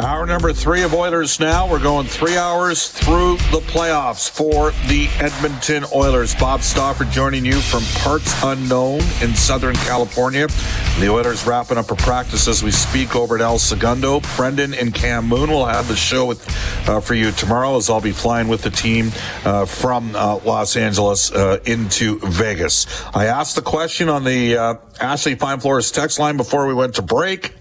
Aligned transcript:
Hour 0.00 0.24
number 0.24 0.54
three 0.54 0.82
of 0.82 0.94
Oilers 0.94 1.38
now. 1.38 1.70
We're 1.70 1.78
going 1.78 2.06
three 2.06 2.38
hours 2.38 2.88
through 2.88 3.36
the 3.50 3.60
playoffs 3.66 4.30
for 4.30 4.70
the 4.88 5.08
Edmonton 5.18 5.84
Oilers. 5.94 6.34
Bob 6.34 6.62
Stauffer 6.62 7.04
joining 7.04 7.44
you 7.44 7.60
from 7.60 7.82
parts 8.02 8.32
unknown 8.42 9.00
in 9.20 9.34
Southern 9.34 9.74
California. 9.74 10.46
The 11.00 11.10
Oilers 11.10 11.46
wrapping 11.46 11.76
up 11.76 11.90
a 11.90 11.96
practice 11.96 12.48
as 12.48 12.62
we 12.62 12.70
speak 12.70 13.14
over 13.14 13.34
at 13.34 13.42
El 13.42 13.58
Segundo. 13.58 14.20
Brendan 14.36 14.72
and 14.72 14.94
Cam 14.94 15.26
Moon 15.26 15.50
will 15.50 15.66
have 15.66 15.86
the 15.86 15.96
show 15.96 16.24
with, 16.24 16.48
uh, 16.88 17.00
for 17.00 17.12
you 17.12 17.30
tomorrow 17.30 17.76
as 17.76 17.90
I'll 17.90 18.00
be 18.00 18.12
flying 18.12 18.48
with 18.48 18.62
the 18.62 18.70
team 18.70 19.12
uh, 19.44 19.66
from 19.66 20.16
uh, 20.16 20.40
Los 20.46 20.78
Angeles 20.78 21.30
uh, 21.30 21.58
into 21.66 22.20
Vegas. 22.20 22.86
I 23.14 23.26
asked 23.26 23.54
the 23.54 23.62
question 23.62 24.08
on 24.08 24.24
the 24.24 24.56
uh, 24.56 24.74
Ashley 24.98 25.34
Fine 25.34 25.60
Floors 25.60 25.90
text 25.90 26.18
line 26.18 26.38
before 26.38 26.66
we 26.66 26.72
went 26.72 26.94
to 26.94 27.02
break. 27.02 27.52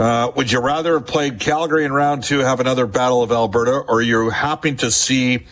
Uh, 0.00 0.32
would 0.34 0.50
you 0.50 0.58
rather 0.60 0.94
have 0.94 1.06
played 1.06 1.38
Calgary 1.38 1.84
in 1.84 1.92
round 1.92 2.24
two, 2.24 2.38
have 2.38 2.58
another 2.58 2.86
Battle 2.86 3.22
of 3.22 3.30
Alberta, 3.30 3.80
or 3.80 3.96
are 3.96 4.02
you 4.02 4.30
happy 4.30 4.74
to 4.76 4.90
see 4.90 5.44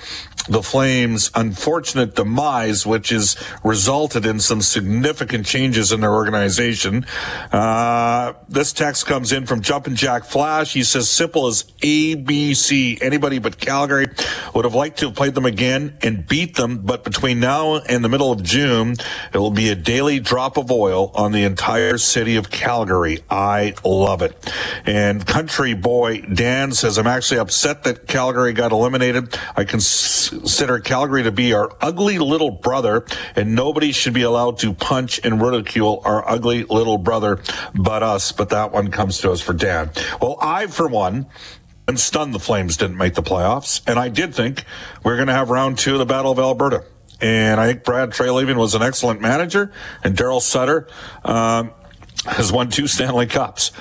the 0.48 0.62
Flames' 0.62 1.30
unfortunate 1.34 2.14
demise, 2.14 2.86
which 2.86 3.10
has 3.10 3.36
resulted 3.62 4.24
in 4.24 4.41
some 4.41 4.62
significant 4.62 5.44
changes 5.44 5.92
in 5.92 6.00
their 6.00 6.14
organization? 6.14 7.04
Uh, 7.52 8.32
this 8.48 8.72
text 8.72 9.04
comes 9.04 9.32
in 9.32 9.44
from 9.44 9.60
Jumpin' 9.60 9.94
Jack 9.94 10.24
Flash. 10.24 10.72
He 10.72 10.82
says, 10.82 11.10
simple 11.10 11.46
as 11.46 11.64
ABC. 11.82 13.02
Anybody 13.02 13.38
but 13.38 13.58
Calgary 13.58 14.08
would 14.54 14.64
have 14.64 14.74
liked 14.74 15.00
to 15.00 15.08
have 15.08 15.14
played 15.14 15.34
them 15.34 15.44
again 15.44 15.98
and 16.00 16.26
beat 16.26 16.56
them, 16.56 16.78
but 16.78 17.04
between 17.04 17.38
now 17.38 17.74
and 17.76 18.02
the 18.02 18.08
middle 18.08 18.32
of 18.32 18.42
June, 18.42 18.94
it 19.34 19.36
will 19.36 19.50
be 19.50 19.69
a 19.69 19.74
daily 19.74 20.20
drop 20.20 20.56
of 20.56 20.70
oil 20.70 21.12
on 21.14 21.32
the 21.32 21.44
entire 21.44 21.98
city 21.98 22.36
of 22.36 22.50
Calgary. 22.50 23.20
I 23.28 23.74
love 23.84 24.22
it. 24.22 24.38
And 24.87 25.26
country 25.26 25.75
boy 25.75 26.22
Dan 26.22 26.72
says, 26.72 26.99
I'm 26.99 27.06
actually 27.06 27.41
upset 27.41 27.84
that 27.84 28.06
Calgary 28.06 28.53
got 28.53 28.72
eliminated. 28.72 29.37
I 29.56 29.65
consider 29.65 30.81
Calgary 30.81 31.25
to 31.25 31.32
be 31.32 31.53
our 31.53 31.71
ugly 31.81 32.19
little 32.19 32.50
brother, 32.50 33.04
and 33.37 33.54
nobody 33.54 33.93
should 33.93 34.15
be 34.15 34.22
allowed 34.22 34.59
to 34.59 34.72
punch 34.72 35.21
and 35.25 35.41
ridicule 35.41 36.03
our 36.04 36.28
ugly 36.28 36.65
little 36.65 36.98
brother 36.98 37.41
but 37.75 38.03
us. 38.03 38.32
But 38.32 38.50
that 38.50 38.72
one 38.72 38.91
comes 38.91 39.19
to 39.19 39.32
us 39.32 39.41
for 39.41 39.53
Dan. 39.53 39.91
Well, 40.21 40.38
I, 40.41 40.66
for 40.66 40.88
one, 40.88 41.27
and 41.88 41.98
stunned 41.98 42.34
the 42.34 42.38
Flames 42.38 42.77
didn't 42.77 42.98
make 42.98 43.15
the 43.15 43.22
playoffs. 43.22 43.81
And 43.87 43.98
I 43.98 44.10
did 44.10 44.34
think 44.34 44.65
we 45.04 45.12
are 45.12 45.16
going 45.16 45.28
to 45.28 45.34
have 45.34 45.50
round 45.50 45.78
two 45.78 45.94
of 45.94 45.98
the 45.98 46.06
Battle 46.06 46.31
of 46.31 46.38
Alberta. 46.38 46.84
And 47.21 47.60
I 47.60 47.66
think 47.66 47.82
Brad 47.82 48.10
Treliving 48.10 48.56
was 48.56 48.75
an 48.75 48.82
excellent 48.82 49.21
manager, 49.21 49.72
and 50.04 50.16
Daryl 50.16 50.41
Sutter 50.41 50.87
um, 51.25 51.72
has 52.27 52.53
won 52.53 52.71
two 52.71 52.87
Stanley 52.87 53.27
Cups. 53.27 53.72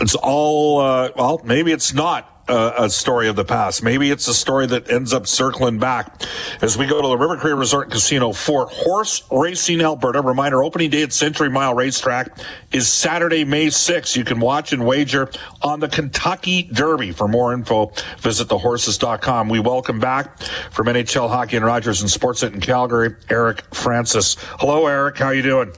It's 0.00 0.14
all, 0.14 0.80
uh, 0.80 1.10
well, 1.16 1.40
maybe 1.44 1.72
it's 1.72 1.94
not 1.94 2.36
a 2.48 2.88
story 2.88 3.28
of 3.28 3.36
the 3.36 3.44
past. 3.44 3.82
Maybe 3.82 4.10
it's 4.10 4.28
a 4.28 4.34
story 4.34 4.66
that 4.66 4.90
ends 4.90 5.12
up 5.12 5.26
circling 5.26 5.78
back 5.78 6.22
as 6.62 6.78
we 6.78 6.86
go 6.86 7.02
to 7.02 7.08
the 7.08 7.16
River 7.16 7.36
Cree 7.36 7.52
Resort 7.52 7.90
Casino 7.90 8.32
for 8.32 8.66
Horse 8.66 9.22
Racing 9.30 9.80
Alberta. 9.80 10.20
Reminder, 10.20 10.62
opening 10.62 10.90
day 10.90 11.02
at 11.02 11.12
Century 11.12 11.50
Mile 11.50 11.74
Racetrack 11.74 12.38
is 12.72 12.88
Saturday, 12.88 13.44
May 13.44 13.66
6th. 13.66 14.16
You 14.16 14.24
can 14.24 14.38
watch 14.38 14.72
and 14.72 14.86
wager 14.86 15.30
on 15.62 15.80
the 15.80 15.88
Kentucky 15.88 16.64
Derby. 16.72 17.10
For 17.10 17.26
more 17.26 17.52
info, 17.52 17.92
visit 18.18 18.48
thehorses.com. 18.48 19.48
We 19.48 19.58
welcome 19.58 19.98
back 19.98 20.40
from 20.70 20.86
NHL 20.86 21.28
Hockey 21.28 21.56
and 21.56 21.64
Rogers 21.64 22.00
and 22.00 22.10
Sportsnet 22.10 22.54
in 22.54 22.60
Calgary, 22.60 23.16
Eric 23.28 23.62
Francis. 23.74 24.36
Hello, 24.60 24.86
Eric. 24.86 25.18
How 25.18 25.30
you 25.30 25.42
doing? 25.42 25.72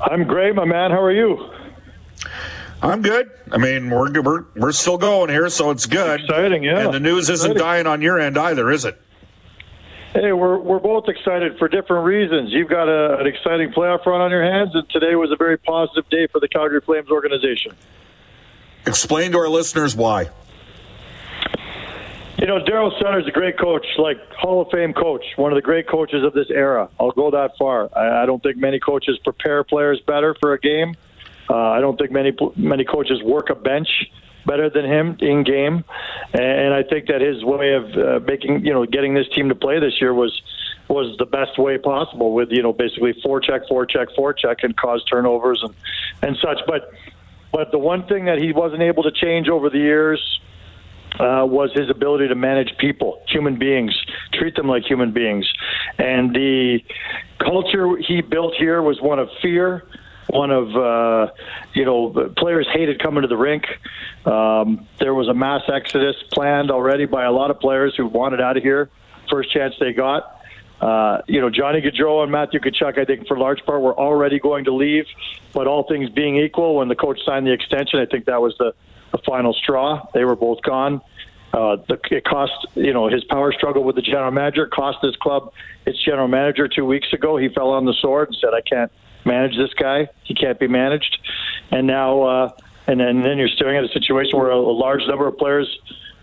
I'm 0.00 0.24
great, 0.24 0.54
my 0.54 0.64
man. 0.64 0.90
How 0.92 1.02
are 1.02 1.12
you? 1.12 1.57
I'm 2.80 3.02
good. 3.02 3.30
I 3.50 3.58
mean, 3.58 3.90
we're 3.90 4.20
we're 4.20 4.44
we're 4.54 4.72
still 4.72 4.98
going 4.98 5.30
here, 5.30 5.48
so 5.48 5.70
it's 5.70 5.86
good. 5.86 6.20
Exciting, 6.20 6.62
yeah. 6.62 6.84
And 6.84 6.94
the 6.94 7.00
news 7.00 7.28
isn't 7.28 7.52
Exciting. 7.52 7.58
dying 7.58 7.86
on 7.86 8.02
your 8.02 8.18
end 8.20 8.38
either, 8.38 8.70
is 8.70 8.84
it? 8.84 9.00
Hey, 10.14 10.32
we're 10.32 10.58
we're 10.58 10.78
both 10.78 11.08
excited 11.08 11.58
for 11.58 11.68
different 11.68 12.06
reasons. 12.06 12.50
You've 12.52 12.68
got 12.70 12.88
a, 12.88 13.18
an 13.18 13.26
exciting 13.26 13.70
playoff 13.72 14.06
run 14.06 14.20
on 14.20 14.30
your 14.30 14.44
hands, 14.44 14.70
and 14.74 14.88
today 14.90 15.16
was 15.16 15.30
a 15.32 15.36
very 15.36 15.58
positive 15.58 16.08
day 16.08 16.28
for 16.28 16.40
the 16.40 16.48
Calgary 16.48 16.80
Flames 16.80 17.10
organization. 17.10 17.74
Explain 18.86 19.32
to 19.32 19.38
our 19.38 19.48
listeners 19.48 19.96
why. 19.96 20.30
You 22.38 22.46
know, 22.46 22.60
Daryl 22.60 22.96
Sutter's 23.02 23.26
a 23.26 23.32
great 23.32 23.58
coach, 23.58 23.84
like 23.98 24.16
Hall 24.32 24.62
of 24.62 24.68
Fame 24.70 24.92
coach, 24.94 25.24
one 25.34 25.50
of 25.50 25.56
the 25.56 25.62
great 25.62 25.88
coaches 25.88 26.22
of 26.24 26.32
this 26.32 26.46
era. 26.50 26.88
I'll 27.00 27.10
go 27.10 27.32
that 27.32 27.58
far. 27.58 27.90
I, 27.96 28.22
I 28.22 28.26
don't 28.26 28.40
think 28.40 28.56
many 28.56 28.78
coaches 28.78 29.18
prepare 29.24 29.64
players 29.64 30.00
better 30.06 30.36
for 30.38 30.52
a 30.52 30.60
game. 30.60 30.94
Uh, 31.48 31.54
I 31.54 31.80
don't 31.80 31.96
think 31.98 32.10
many 32.10 32.36
many 32.56 32.84
coaches 32.84 33.22
work 33.22 33.50
a 33.50 33.54
bench 33.54 33.88
better 34.46 34.70
than 34.70 34.84
him 34.84 35.16
in 35.20 35.44
game, 35.44 35.84
and 36.32 36.74
I 36.74 36.82
think 36.82 37.06
that 37.08 37.20
his 37.20 37.44
way 37.44 37.74
of 37.74 37.84
uh, 37.96 38.24
making 38.26 38.64
you 38.64 38.72
know 38.72 38.84
getting 38.86 39.14
this 39.14 39.28
team 39.34 39.48
to 39.48 39.54
play 39.54 39.80
this 39.80 40.00
year 40.00 40.12
was 40.12 40.40
was 40.88 41.16
the 41.18 41.26
best 41.26 41.58
way 41.58 41.78
possible 41.78 42.32
with 42.32 42.50
you 42.50 42.62
know 42.62 42.72
basically 42.72 43.14
four 43.22 43.40
check, 43.40 43.62
four 43.68 43.86
check, 43.86 44.08
four 44.16 44.32
check, 44.32 44.58
and 44.62 44.76
cause 44.76 45.04
turnovers 45.04 45.62
and 45.62 45.74
and 46.22 46.36
such. 46.42 46.58
But 46.66 46.92
but 47.52 47.70
the 47.70 47.78
one 47.78 48.06
thing 48.06 48.26
that 48.26 48.38
he 48.38 48.52
wasn't 48.52 48.82
able 48.82 49.02
to 49.04 49.12
change 49.12 49.48
over 49.48 49.70
the 49.70 49.78
years 49.78 50.40
uh, 51.18 51.44
was 51.44 51.70
his 51.74 51.90
ability 51.90 52.28
to 52.28 52.34
manage 52.34 52.76
people, 52.78 53.22
human 53.28 53.58
beings, 53.58 53.96
treat 54.34 54.54
them 54.54 54.68
like 54.68 54.84
human 54.84 55.12
beings. 55.12 55.46
And 55.98 56.34
the 56.34 56.80
culture 57.38 57.96
he 57.96 58.20
built 58.20 58.54
here 58.54 58.82
was 58.82 59.00
one 59.00 59.18
of 59.18 59.28
fear, 59.42 59.84
one 60.28 60.50
of, 60.50 60.76
uh, 60.76 61.32
you 61.74 61.84
know, 61.84 62.32
players 62.36 62.68
hated 62.72 63.02
coming 63.02 63.22
to 63.22 63.28
the 63.28 63.36
rink. 63.36 63.64
Um, 64.24 64.86
there 64.98 65.14
was 65.14 65.28
a 65.28 65.34
mass 65.34 65.62
exodus 65.72 66.16
planned 66.32 66.70
already 66.70 67.06
by 67.06 67.24
a 67.24 67.32
lot 67.32 67.50
of 67.50 67.60
players 67.60 67.94
who 67.96 68.06
wanted 68.06 68.40
out 68.40 68.56
of 68.56 68.62
here 68.62 68.90
first 69.28 69.52
chance 69.52 69.74
they 69.78 69.92
got. 69.92 70.34
Uh, 70.80 71.22
you 71.26 71.40
know, 71.40 71.50
Johnny 71.50 71.80
Gaudreau 71.80 72.22
and 72.22 72.30
Matthew 72.30 72.60
Tkachuk, 72.60 72.98
I 72.98 73.04
think 73.04 73.26
for 73.26 73.36
large 73.36 73.64
part, 73.64 73.80
were 73.80 73.98
already 73.98 74.38
going 74.38 74.64
to 74.64 74.74
leave. 74.74 75.06
But 75.52 75.66
all 75.66 75.84
things 75.88 76.08
being 76.10 76.36
equal, 76.36 76.76
when 76.76 76.88
the 76.88 76.94
coach 76.94 77.18
signed 77.24 77.46
the 77.46 77.52
extension, 77.52 77.98
I 77.98 78.06
think 78.06 78.26
that 78.26 78.40
was 78.40 78.54
the, 78.58 78.74
the 79.10 79.18
final 79.26 79.52
straw. 79.52 80.06
They 80.14 80.24
were 80.24 80.36
both 80.36 80.62
gone. 80.62 81.00
Uh, 81.52 81.76
the, 81.88 81.98
it 82.10 82.24
cost, 82.24 82.52
you 82.74 82.92
know, 82.92 83.08
his 83.08 83.24
power 83.24 83.52
struggle 83.52 83.82
with 83.82 83.96
the 83.96 84.02
general 84.02 84.30
manager 84.30 84.66
cost 84.66 84.98
this 85.02 85.16
club 85.16 85.52
its 85.86 86.02
general 86.04 86.28
manager 86.28 86.68
two 86.68 86.84
weeks 86.84 87.12
ago. 87.12 87.38
He 87.38 87.48
fell 87.48 87.70
on 87.70 87.86
the 87.86 87.94
sword 87.94 88.28
and 88.28 88.36
said, 88.38 88.50
"I 88.52 88.60
can't 88.60 88.92
manage 89.24 89.56
this 89.56 89.72
guy. 89.74 90.08
He 90.24 90.34
can't 90.34 90.58
be 90.58 90.68
managed." 90.68 91.18
And 91.70 91.86
now, 91.86 92.22
uh, 92.22 92.50
and 92.86 93.00
then, 93.00 93.08
and 93.08 93.24
then 93.24 93.38
you're 93.38 93.48
staring 93.48 93.76
at 93.76 93.84
a 93.84 93.92
situation 93.92 94.38
where 94.38 94.50
a, 94.50 94.56
a 94.56 94.76
large 94.76 95.02
number 95.06 95.26
of 95.26 95.36
players 95.36 95.68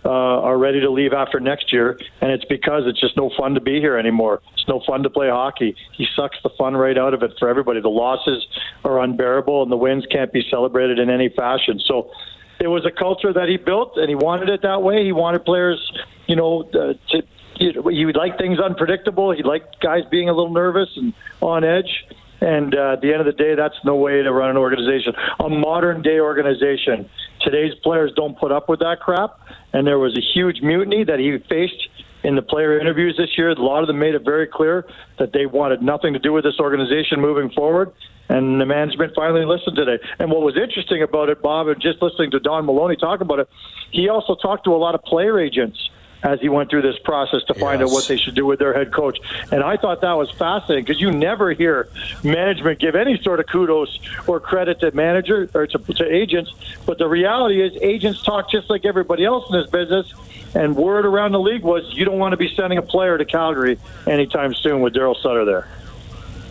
uh, 0.06 0.10
are 0.10 0.58
ready 0.58 0.80
to 0.82 0.90
leave 0.90 1.14
after 1.14 1.40
next 1.40 1.74
year, 1.74 2.00
and 2.22 2.32
it's 2.32 2.46
because 2.46 2.84
it's 2.86 3.00
just 3.00 3.18
no 3.18 3.32
fun 3.36 3.56
to 3.56 3.60
be 3.60 3.80
here 3.80 3.98
anymore. 3.98 4.42
It's 4.54 4.68
no 4.68 4.80
fun 4.86 5.02
to 5.04 5.10
play 5.10 5.30
hockey. 5.30 5.76
He 5.94 6.06
sucks 6.16 6.38
the 6.44 6.50
fun 6.50 6.76
right 6.76 6.98
out 6.98 7.14
of 7.14 7.24
it 7.24 7.32
for 7.40 7.50
everybody. 7.50 7.82
The 7.82 7.90
losses 7.90 8.46
are 8.84 9.02
unbearable, 9.02 9.64
and 9.64 9.72
the 9.72 9.78
wins 9.78 10.06
can't 10.12 10.32
be 10.32 10.46
celebrated 10.50 11.00
in 11.00 11.10
any 11.10 11.30
fashion. 11.30 11.80
So 11.84 12.12
it 12.60 12.68
was 12.68 12.86
a 12.86 12.92
culture 12.92 13.34
that 13.34 13.50
he 13.50 13.58
built, 13.58 13.98
and 13.98 14.08
he 14.08 14.16
wanted 14.16 14.50
it 14.50 14.62
that 14.62 14.84
way. 14.84 15.04
He 15.04 15.12
wanted 15.12 15.44
players, 15.44 15.80
you 16.28 16.36
know, 16.36 16.70
uh, 16.74 16.94
to 17.10 17.24
he 17.58 18.06
would 18.06 18.18
like 18.18 18.38
things 18.38 18.60
unpredictable. 18.60 19.32
He 19.32 19.42
liked 19.42 19.80
guys 19.80 20.04
being 20.12 20.28
a 20.28 20.34
little 20.34 20.52
nervous 20.52 20.90
and 20.98 21.14
on 21.42 21.64
edge. 21.64 22.06
And 22.42 22.76
uh, 22.76 22.94
at 22.94 23.02
the 23.02 23.12
end 23.12 23.22
of 23.22 23.26
the 23.26 23.32
day, 23.32 23.56
that's 23.56 23.76
no 23.84 23.96
way 23.96 24.22
to 24.22 24.32
run 24.32 24.50
an 24.50 24.58
organization. 24.58 25.14
A 25.40 25.50
modern 25.50 26.02
day 26.02 26.20
organization. 26.20 27.10
Today's 27.42 27.74
players 27.84 28.12
don't 28.16 28.38
put 28.38 28.52
up 28.52 28.70
with 28.70 28.80
that 28.80 29.00
crap. 29.00 29.40
And 29.74 29.88
there 29.88 30.00
was 30.00 30.18
a 30.18 30.22
huge 30.22 30.62
mutiny 30.62 31.04
that 31.04 31.20
he 31.20 31.38
faced 31.50 31.90
in 32.24 32.36
the 32.36 32.42
player 32.42 32.80
interviews 32.80 33.16
this 33.18 33.38
year. 33.38 33.50
A 33.52 33.62
lot 33.62 33.82
of 33.82 33.88
them 33.88 34.00
made 34.00 34.16
it 34.16 34.24
very 34.24 34.48
clear 34.48 34.86
that 35.20 35.32
they 35.32 35.46
wanted 35.46 35.82
nothing 35.82 36.14
to 36.14 36.20
do 36.20 36.34
with 36.34 36.44
this 36.44 36.60
organization 36.60 37.22
moving 37.22 37.50
forward. 37.52 37.92
And 38.28 38.60
the 38.60 38.66
management 38.66 39.14
finally 39.16 39.46
listened 39.46 39.76
today. 39.76 40.04
And 40.18 40.32
what 40.32 40.42
was 40.42 40.58
interesting 40.58 41.04
about 41.04 41.30
it, 41.30 41.42
Bob, 41.42 41.68
and 41.68 41.80
just 41.80 42.02
listening 42.02 42.32
to 42.32 42.40
Don 42.40 42.66
Maloney 42.66 42.96
talk 42.96 43.22
about 43.22 43.40
it, 43.40 43.48
he 43.92 44.10
also 44.10 44.36
talked 44.36 44.66
to 44.66 44.74
a 44.74 44.78
lot 44.78 44.96
of 44.96 45.04
player 45.04 45.40
agents 45.40 45.78
as 46.26 46.42
he 46.42 46.50
went 46.50 46.72
through 46.72 46.82
this 46.82 46.98
process 47.00 47.44
to 47.44 47.54
find 47.54 47.80
yes. 47.80 47.90
out 47.90 47.94
what 47.94 48.08
they 48.08 48.18
should 48.18 48.34
do 48.34 48.46
with 48.46 48.58
their 48.58 48.74
head 48.74 48.92
coach. 48.92 49.20
And 49.52 49.62
I 49.64 49.78
thought 49.78 50.02
that 50.02 50.14
was 50.14 50.32
fascinating 50.32 50.84
because 50.84 51.00
you 51.00 51.12
never 51.12 51.52
hear 51.52 51.88
management 52.24 52.80
give 52.80 52.96
any 52.96 53.22
sort 53.22 53.40
of 53.40 53.46
kudos 53.46 54.00
or 54.26 54.40
credit 54.40 54.80
to 54.80 54.92
manager 54.92 55.48
or 55.54 55.68
to, 55.68 55.78
to 55.78 56.12
agents. 56.12 56.52
But 56.86 56.98
the 56.98 57.08
reality 57.08 57.62
is, 57.62 57.78
agents 57.80 58.24
talk 58.24 58.50
just 58.50 58.72
like 58.72 58.86
everybody 58.86 59.24
else 59.24 59.46
in 59.52 59.62
this 59.62 59.70
business. 59.70 60.12
And 60.56 60.76
word 60.76 61.06
around 61.06 61.34
the 61.34 61.40
league 61.40 61.64
was 61.64 61.84
you 61.94 62.06
don't 62.06 62.18
want 62.18 62.32
to 62.32 62.38
be 62.38 62.54
sending 62.56 62.80
a 62.80 62.82
player 62.82 63.18
to 63.18 63.26
Calgary 63.26 63.78
anytime 64.08 64.56
soon 64.56 64.82
with 64.82 64.96
Daryl 64.96 65.22
Sutter 65.22 65.46
there. 65.46 65.68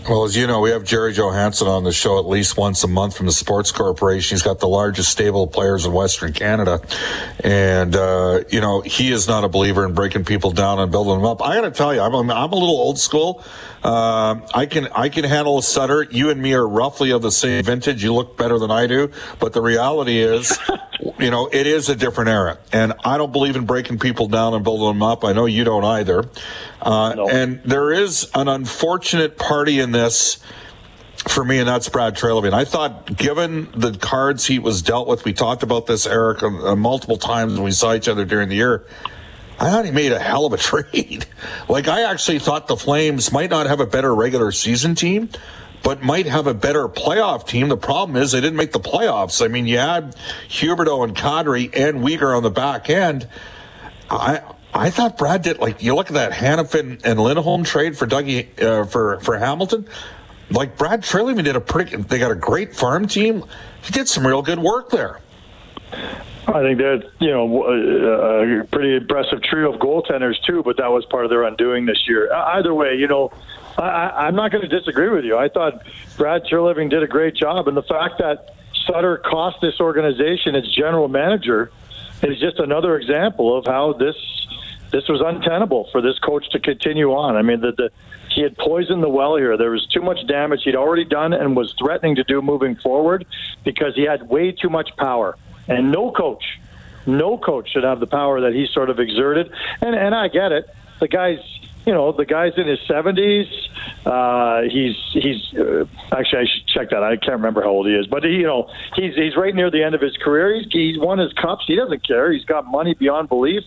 Well, 0.06 0.24
as 0.24 0.36
you 0.36 0.46
know, 0.46 0.60
we 0.60 0.68
have 0.68 0.84
Jerry 0.84 1.14
Johansson 1.14 1.66
on 1.66 1.82
the 1.82 1.92
show 1.92 2.18
at 2.18 2.26
least 2.26 2.58
once 2.58 2.84
a 2.84 2.88
month 2.88 3.16
from 3.16 3.24
the 3.24 3.32
Sports 3.32 3.72
Corporation. 3.72 4.34
He's 4.34 4.42
got 4.42 4.58
the 4.58 4.68
largest 4.68 5.08
stable 5.08 5.44
of 5.44 5.52
players 5.52 5.86
in 5.86 5.94
Western 5.94 6.34
Canada. 6.34 6.82
And, 7.42 7.96
uh, 7.96 8.44
you 8.50 8.60
know, 8.60 8.82
he 8.82 9.10
is 9.10 9.28
not 9.28 9.44
a 9.44 9.48
believer 9.48 9.86
in 9.86 9.94
breaking 9.94 10.26
people 10.26 10.50
down 10.50 10.78
and 10.78 10.92
building 10.92 11.14
them 11.14 11.24
up. 11.24 11.40
I 11.40 11.54
got 11.54 11.62
to 11.62 11.70
tell 11.70 11.94
you, 11.94 12.02
I'm, 12.02 12.14
I'm 12.14 12.52
a 12.52 12.54
little 12.54 12.76
old 12.76 12.98
school. 12.98 13.42
Uh, 13.84 14.40
I 14.54 14.64
can 14.64 14.88
I 14.94 15.10
can 15.10 15.24
handle 15.24 15.58
a 15.58 15.62
Sutter. 15.62 16.04
You 16.10 16.30
and 16.30 16.40
me 16.40 16.54
are 16.54 16.66
roughly 16.66 17.10
of 17.10 17.20
the 17.20 17.30
same 17.30 17.62
vintage. 17.62 18.02
You 18.02 18.14
look 18.14 18.38
better 18.38 18.58
than 18.58 18.70
I 18.70 18.86
do, 18.86 19.10
but 19.38 19.52
the 19.52 19.60
reality 19.60 20.20
is, 20.20 20.58
you 21.18 21.30
know, 21.30 21.50
it 21.52 21.66
is 21.66 21.90
a 21.90 21.94
different 21.94 22.30
era, 22.30 22.56
and 22.72 22.94
I 23.04 23.18
don't 23.18 23.30
believe 23.30 23.56
in 23.56 23.66
breaking 23.66 23.98
people 23.98 24.26
down 24.26 24.54
and 24.54 24.64
building 24.64 24.88
them 24.88 25.02
up. 25.02 25.22
I 25.22 25.34
know 25.34 25.44
you 25.44 25.64
don't 25.64 25.84
either. 25.84 26.24
Uh, 26.80 27.14
no. 27.14 27.28
And 27.28 27.60
there 27.64 27.92
is 27.92 28.30
an 28.34 28.48
unfortunate 28.48 29.36
party 29.36 29.80
in 29.80 29.92
this 29.94 30.44
for 31.28 31.44
me, 31.44 31.58
and 31.58 31.68
that's 31.68 31.88
Brad 31.88 32.16
Treliving. 32.16 32.52
I 32.52 32.64
thought, 32.64 33.16
given 33.16 33.70
the 33.72 33.92
cards 33.92 34.44
he 34.44 34.58
was 34.58 34.82
dealt 34.82 35.08
with, 35.08 35.24
we 35.24 35.32
talked 35.32 35.62
about 35.62 35.86
this, 35.86 36.06
Eric, 36.06 36.42
uh, 36.42 36.76
multiple 36.76 37.16
times 37.16 37.54
when 37.54 37.64
we 37.64 37.70
saw 37.70 37.94
each 37.94 38.08
other 38.08 38.24
during 38.24 38.48
the 38.48 38.56
year. 38.56 38.86
I 39.58 39.70
thought 39.70 39.84
he 39.84 39.90
made 39.90 40.12
a 40.12 40.18
hell 40.18 40.44
of 40.44 40.52
a 40.52 40.56
trade. 40.58 41.26
like, 41.68 41.88
I 41.88 42.02
actually 42.02 42.40
thought 42.40 42.66
the 42.66 42.76
Flames 42.76 43.32
might 43.32 43.50
not 43.50 43.66
have 43.66 43.80
a 43.80 43.86
better 43.86 44.14
regular 44.14 44.52
season 44.52 44.94
team, 44.94 45.30
but 45.82 46.02
might 46.02 46.26
have 46.26 46.46
a 46.46 46.54
better 46.54 46.88
playoff 46.88 47.46
team. 47.46 47.68
The 47.68 47.76
problem 47.76 48.16
is 48.16 48.32
they 48.32 48.40
didn't 48.40 48.56
make 48.56 48.72
the 48.72 48.80
playoffs. 48.80 49.44
I 49.44 49.48
mean, 49.48 49.66
you 49.66 49.78
had 49.78 50.16
Huberdeau 50.48 51.04
and 51.04 51.16
Kadri 51.16 51.70
and 51.74 52.00
Weegar 52.00 52.36
on 52.36 52.42
the 52.42 52.50
back 52.50 52.90
end. 52.90 53.28
I 54.10 54.42
I 54.74 54.90
thought 54.90 55.16
Brad 55.16 55.42
did 55.42 55.58
like 55.60 55.82
you 55.82 55.94
look 55.94 56.08
at 56.08 56.14
that 56.14 56.32
Hanifin 56.32 57.00
and 57.04 57.20
Lindholm 57.20 57.62
trade 57.62 57.96
for 57.96 58.06
Dougie 58.06 58.60
uh, 58.60 58.84
for 58.86 59.20
for 59.20 59.38
Hamilton. 59.38 59.86
Like 60.50 60.76
Brad 60.76 61.02
Treliving 61.02 61.44
did 61.44 61.54
a 61.54 61.60
pretty. 61.60 61.96
They 61.96 62.18
got 62.18 62.32
a 62.32 62.36
great 62.36 62.74
farm 62.74 63.06
team. 63.06 63.44
He 63.82 63.92
did 63.92 64.08
some 64.08 64.26
real 64.26 64.42
good 64.42 64.58
work 64.58 64.90
there. 64.90 65.20
I 65.92 66.60
think 66.60 66.78
that 66.78 67.10
you 67.20 67.30
know 67.30 67.64
a 67.64 68.64
pretty 68.64 68.96
impressive 68.96 69.42
trio 69.42 69.72
of 69.72 69.80
goaltenders 69.80 70.34
too, 70.44 70.62
but 70.64 70.76
that 70.78 70.90
was 70.90 71.04
part 71.06 71.24
of 71.24 71.30
their 71.30 71.44
undoing 71.44 71.86
this 71.86 72.06
year. 72.08 72.32
Either 72.32 72.74
way, 72.74 72.96
you 72.96 73.06
know, 73.06 73.32
I, 73.78 74.26
I'm 74.26 74.34
not 74.34 74.50
going 74.50 74.68
to 74.68 74.78
disagree 74.78 75.08
with 75.08 75.24
you. 75.24 75.38
I 75.38 75.48
thought 75.48 75.82
Brad 76.16 76.42
Treliving 76.44 76.90
did 76.90 77.02
a 77.02 77.06
great 77.06 77.36
job, 77.36 77.68
and 77.68 77.76
the 77.76 77.82
fact 77.82 78.18
that 78.18 78.56
Sutter 78.86 79.18
cost 79.18 79.58
this 79.62 79.80
organization 79.80 80.56
its 80.56 80.68
general 80.74 81.08
manager 81.08 81.70
is 82.22 82.38
just 82.40 82.58
another 82.58 82.98
example 82.98 83.56
of 83.56 83.64
how 83.66 83.94
this 83.94 84.16
this 84.94 85.08
was 85.08 85.20
untenable 85.20 85.88
for 85.90 86.00
this 86.00 86.16
coach 86.20 86.48
to 86.50 86.60
continue 86.60 87.10
on. 87.12 87.36
I 87.36 87.42
mean, 87.42 87.60
the, 87.60 87.72
the 87.72 87.90
he 88.30 88.42
had 88.42 88.56
poisoned 88.56 89.02
the 89.02 89.08
well 89.08 89.36
here. 89.36 89.56
There 89.56 89.70
was 89.70 89.84
too 89.88 90.00
much 90.00 90.24
damage 90.28 90.60
he'd 90.62 90.76
already 90.76 91.04
done 91.04 91.32
and 91.32 91.56
was 91.56 91.74
threatening 91.76 92.14
to 92.16 92.24
do 92.24 92.40
moving 92.40 92.76
forward 92.76 93.26
because 93.64 93.96
he 93.96 94.04
had 94.04 94.28
way 94.28 94.52
too 94.52 94.70
much 94.70 94.90
power. 94.96 95.36
And 95.66 95.90
no 95.90 96.12
coach, 96.12 96.44
no 97.06 97.36
coach 97.36 97.72
should 97.72 97.82
have 97.82 97.98
the 97.98 98.06
power 98.06 98.42
that 98.42 98.54
he 98.54 98.68
sort 98.72 98.88
of 98.88 99.00
exerted. 99.00 99.50
And 99.80 99.96
and 99.96 100.14
I 100.14 100.28
get 100.28 100.52
it. 100.52 100.68
The 101.00 101.08
guy's 101.08 101.40
you 101.84 101.92
know 101.92 102.12
the 102.12 102.24
guy's 102.24 102.52
in 102.56 102.68
his 102.68 102.78
70s. 102.88 103.48
Uh, 104.06 104.62
he's 104.70 104.96
he's 105.12 105.58
uh, 105.58 105.86
actually 106.12 106.38
I 106.38 106.46
should 106.46 106.66
check 106.68 106.90
that. 106.90 107.02
I 107.02 107.16
can't 107.16 107.38
remember 107.42 107.62
how 107.62 107.70
old 107.70 107.88
he 107.88 107.94
is, 107.94 108.06
but 108.06 108.22
he, 108.22 108.30
you 108.30 108.46
know 108.46 108.70
he's 108.94 109.16
he's 109.16 109.34
right 109.34 109.54
near 109.54 109.72
the 109.72 109.82
end 109.82 109.96
of 109.96 110.00
his 110.00 110.16
career. 110.18 110.54
He's 110.54 110.70
he's 110.70 110.98
won 111.00 111.18
his 111.18 111.32
cups. 111.32 111.64
He 111.66 111.74
doesn't 111.74 112.06
care. 112.06 112.30
He's 112.30 112.44
got 112.44 112.64
money 112.64 112.94
beyond 112.94 113.28
belief. 113.28 113.64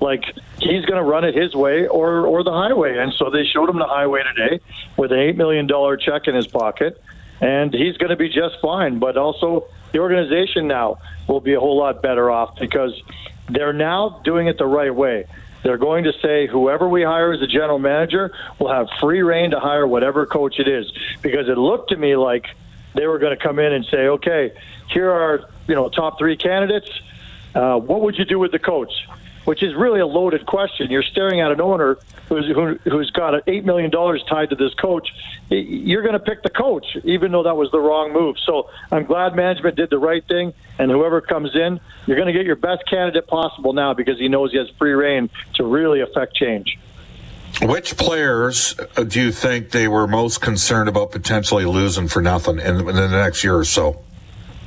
Like 0.00 0.24
he's 0.58 0.84
going 0.84 0.98
to 0.98 1.02
run 1.02 1.24
it 1.24 1.34
his 1.34 1.54
way 1.54 1.86
or 1.86 2.26
or 2.26 2.44
the 2.44 2.52
highway. 2.52 2.98
And 2.98 3.12
so 3.14 3.30
they 3.30 3.44
showed 3.44 3.68
him 3.68 3.78
the 3.78 3.86
highway 3.86 4.22
today 4.34 4.60
with 4.96 5.12
an 5.12 5.18
eight 5.18 5.36
million 5.36 5.66
dollar 5.66 5.96
check 5.96 6.28
in 6.28 6.34
his 6.34 6.46
pocket, 6.46 7.00
and 7.40 7.72
he's 7.72 7.96
going 7.96 8.10
to 8.10 8.16
be 8.16 8.28
just 8.28 8.60
fine. 8.60 8.98
But 8.98 9.16
also 9.16 9.68
the 9.92 10.00
organization 10.00 10.66
now 10.68 10.98
will 11.28 11.40
be 11.40 11.54
a 11.54 11.60
whole 11.60 11.78
lot 11.78 12.02
better 12.02 12.30
off 12.30 12.58
because 12.58 13.00
they're 13.48 13.72
now 13.72 14.20
doing 14.24 14.48
it 14.48 14.58
the 14.58 14.66
right 14.66 14.94
way. 14.94 15.26
They're 15.62 15.78
going 15.78 16.04
to 16.04 16.12
say 16.22 16.46
whoever 16.46 16.88
we 16.88 17.02
hire 17.02 17.32
as 17.32 17.42
a 17.42 17.46
general 17.46 17.78
manager 17.78 18.32
will 18.58 18.72
have 18.72 18.88
free 19.00 19.22
reign 19.22 19.50
to 19.50 19.58
hire 19.58 19.86
whatever 19.86 20.24
coach 20.26 20.60
it 20.60 20.68
is. 20.68 20.92
Because 21.22 21.48
it 21.48 21.58
looked 21.58 21.90
to 21.90 21.96
me 21.96 22.14
like 22.14 22.46
they 22.94 23.06
were 23.06 23.18
going 23.18 23.36
to 23.36 23.42
come 23.42 23.58
in 23.58 23.72
and 23.72 23.84
say, 23.86 24.06
okay, 24.08 24.52
here 24.90 25.10
are 25.10 25.48
you 25.66 25.74
know 25.74 25.88
top 25.88 26.18
three 26.18 26.36
candidates. 26.36 26.90
Uh, 27.54 27.78
what 27.78 28.02
would 28.02 28.18
you 28.18 28.24
do 28.24 28.38
with 28.38 28.52
the 28.52 28.58
coach? 28.58 28.92
Which 29.46 29.62
is 29.62 29.74
really 29.74 30.00
a 30.00 30.06
loaded 30.06 30.44
question. 30.44 30.90
You're 30.90 31.04
staring 31.04 31.40
at 31.40 31.50
an 31.50 31.60
owner 31.60 31.98
who's 32.28 32.46
who, 32.46 32.74
who's 32.84 33.10
got 33.10 33.48
eight 33.48 33.64
million 33.64 33.90
dollars 33.90 34.22
tied 34.28 34.50
to 34.50 34.56
this 34.56 34.74
coach. 34.74 35.08
You're 35.48 36.02
going 36.02 36.14
to 36.14 36.20
pick 36.20 36.42
the 36.42 36.50
coach, 36.50 36.84
even 37.04 37.32
though 37.32 37.44
that 37.44 37.56
was 37.56 37.70
the 37.70 37.78
wrong 37.78 38.12
move. 38.12 38.36
So 38.44 38.68
I'm 38.90 39.04
glad 39.04 39.34
management 39.34 39.76
did 39.76 39.88
the 39.88 39.98
right 39.98 40.26
thing, 40.26 40.52
and 40.78 40.90
whoever 40.90 41.20
comes 41.20 41.54
in, 41.54 41.80
you're 42.06 42.16
going 42.16 42.26
to 42.26 42.32
get 42.32 42.44
your 42.44 42.56
best 42.56 42.82
candidate 42.90 43.28
possible 43.28 43.72
now 43.72 43.94
because 43.94 44.18
he 44.18 44.28
knows 44.28 44.50
he 44.50 44.58
has 44.58 44.68
free 44.78 44.92
reign 44.92 45.30
to 45.54 45.64
really 45.64 46.00
affect 46.00 46.34
change. 46.34 46.78
Which 47.62 47.96
players 47.96 48.74
uh, 48.96 49.04
do 49.04 49.20
you 49.20 49.32
think 49.32 49.70
they 49.70 49.88
were 49.88 50.06
most 50.06 50.42
concerned 50.42 50.88
about 50.88 51.12
potentially 51.12 51.64
losing 51.64 52.08
for 52.08 52.20
nothing 52.20 52.58
in, 52.58 52.80
in 52.80 52.96
the 52.96 53.08
next 53.08 53.44
year 53.44 53.56
or 53.56 53.64
so? 53.64 54.02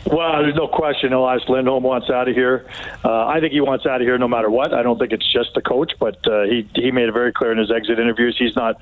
Well, 0.05 0.41
there's 0.41 0.55
no 0.55 0.67
question 0.67 1.13
Elias 1.13 1.43
Lindholm 1.47 1.83
wants 1.83 2.09
out 2.09 2.27
of 2.27 2.35
here. 2.35 2.65
Uh, 3.03 3.27
I 3.27 3.39
think 3.39 3.53
he 3.53 3.61
wants 3.61 3.85
out 3.85 4.01
of 4.01 4.07
here 4.07 4.17
no 4.17 4.27
matter 4.27 4.49
what. 4.49 4.73
I 4.73 4.81
don't 4.81 4.97
think 4.97 5.11
it's 5.11 5.31
just 5.31 5.53
the 5.53 5.61
coach, 5.61 5.93
but 5.99 6.25
uh, 6.27 6.43
he 6.43 6.67
he 6.73 6.91
made 6.91 7.09
it 7.09 7.11
very 7.11 7.31
clear 7.31 7.51
in 7.51 7.57
his 7.57 7.69
exit 7.71 7.99
interviews 7.99 8.35
he's 8.37 8.55
not 8.55 8.81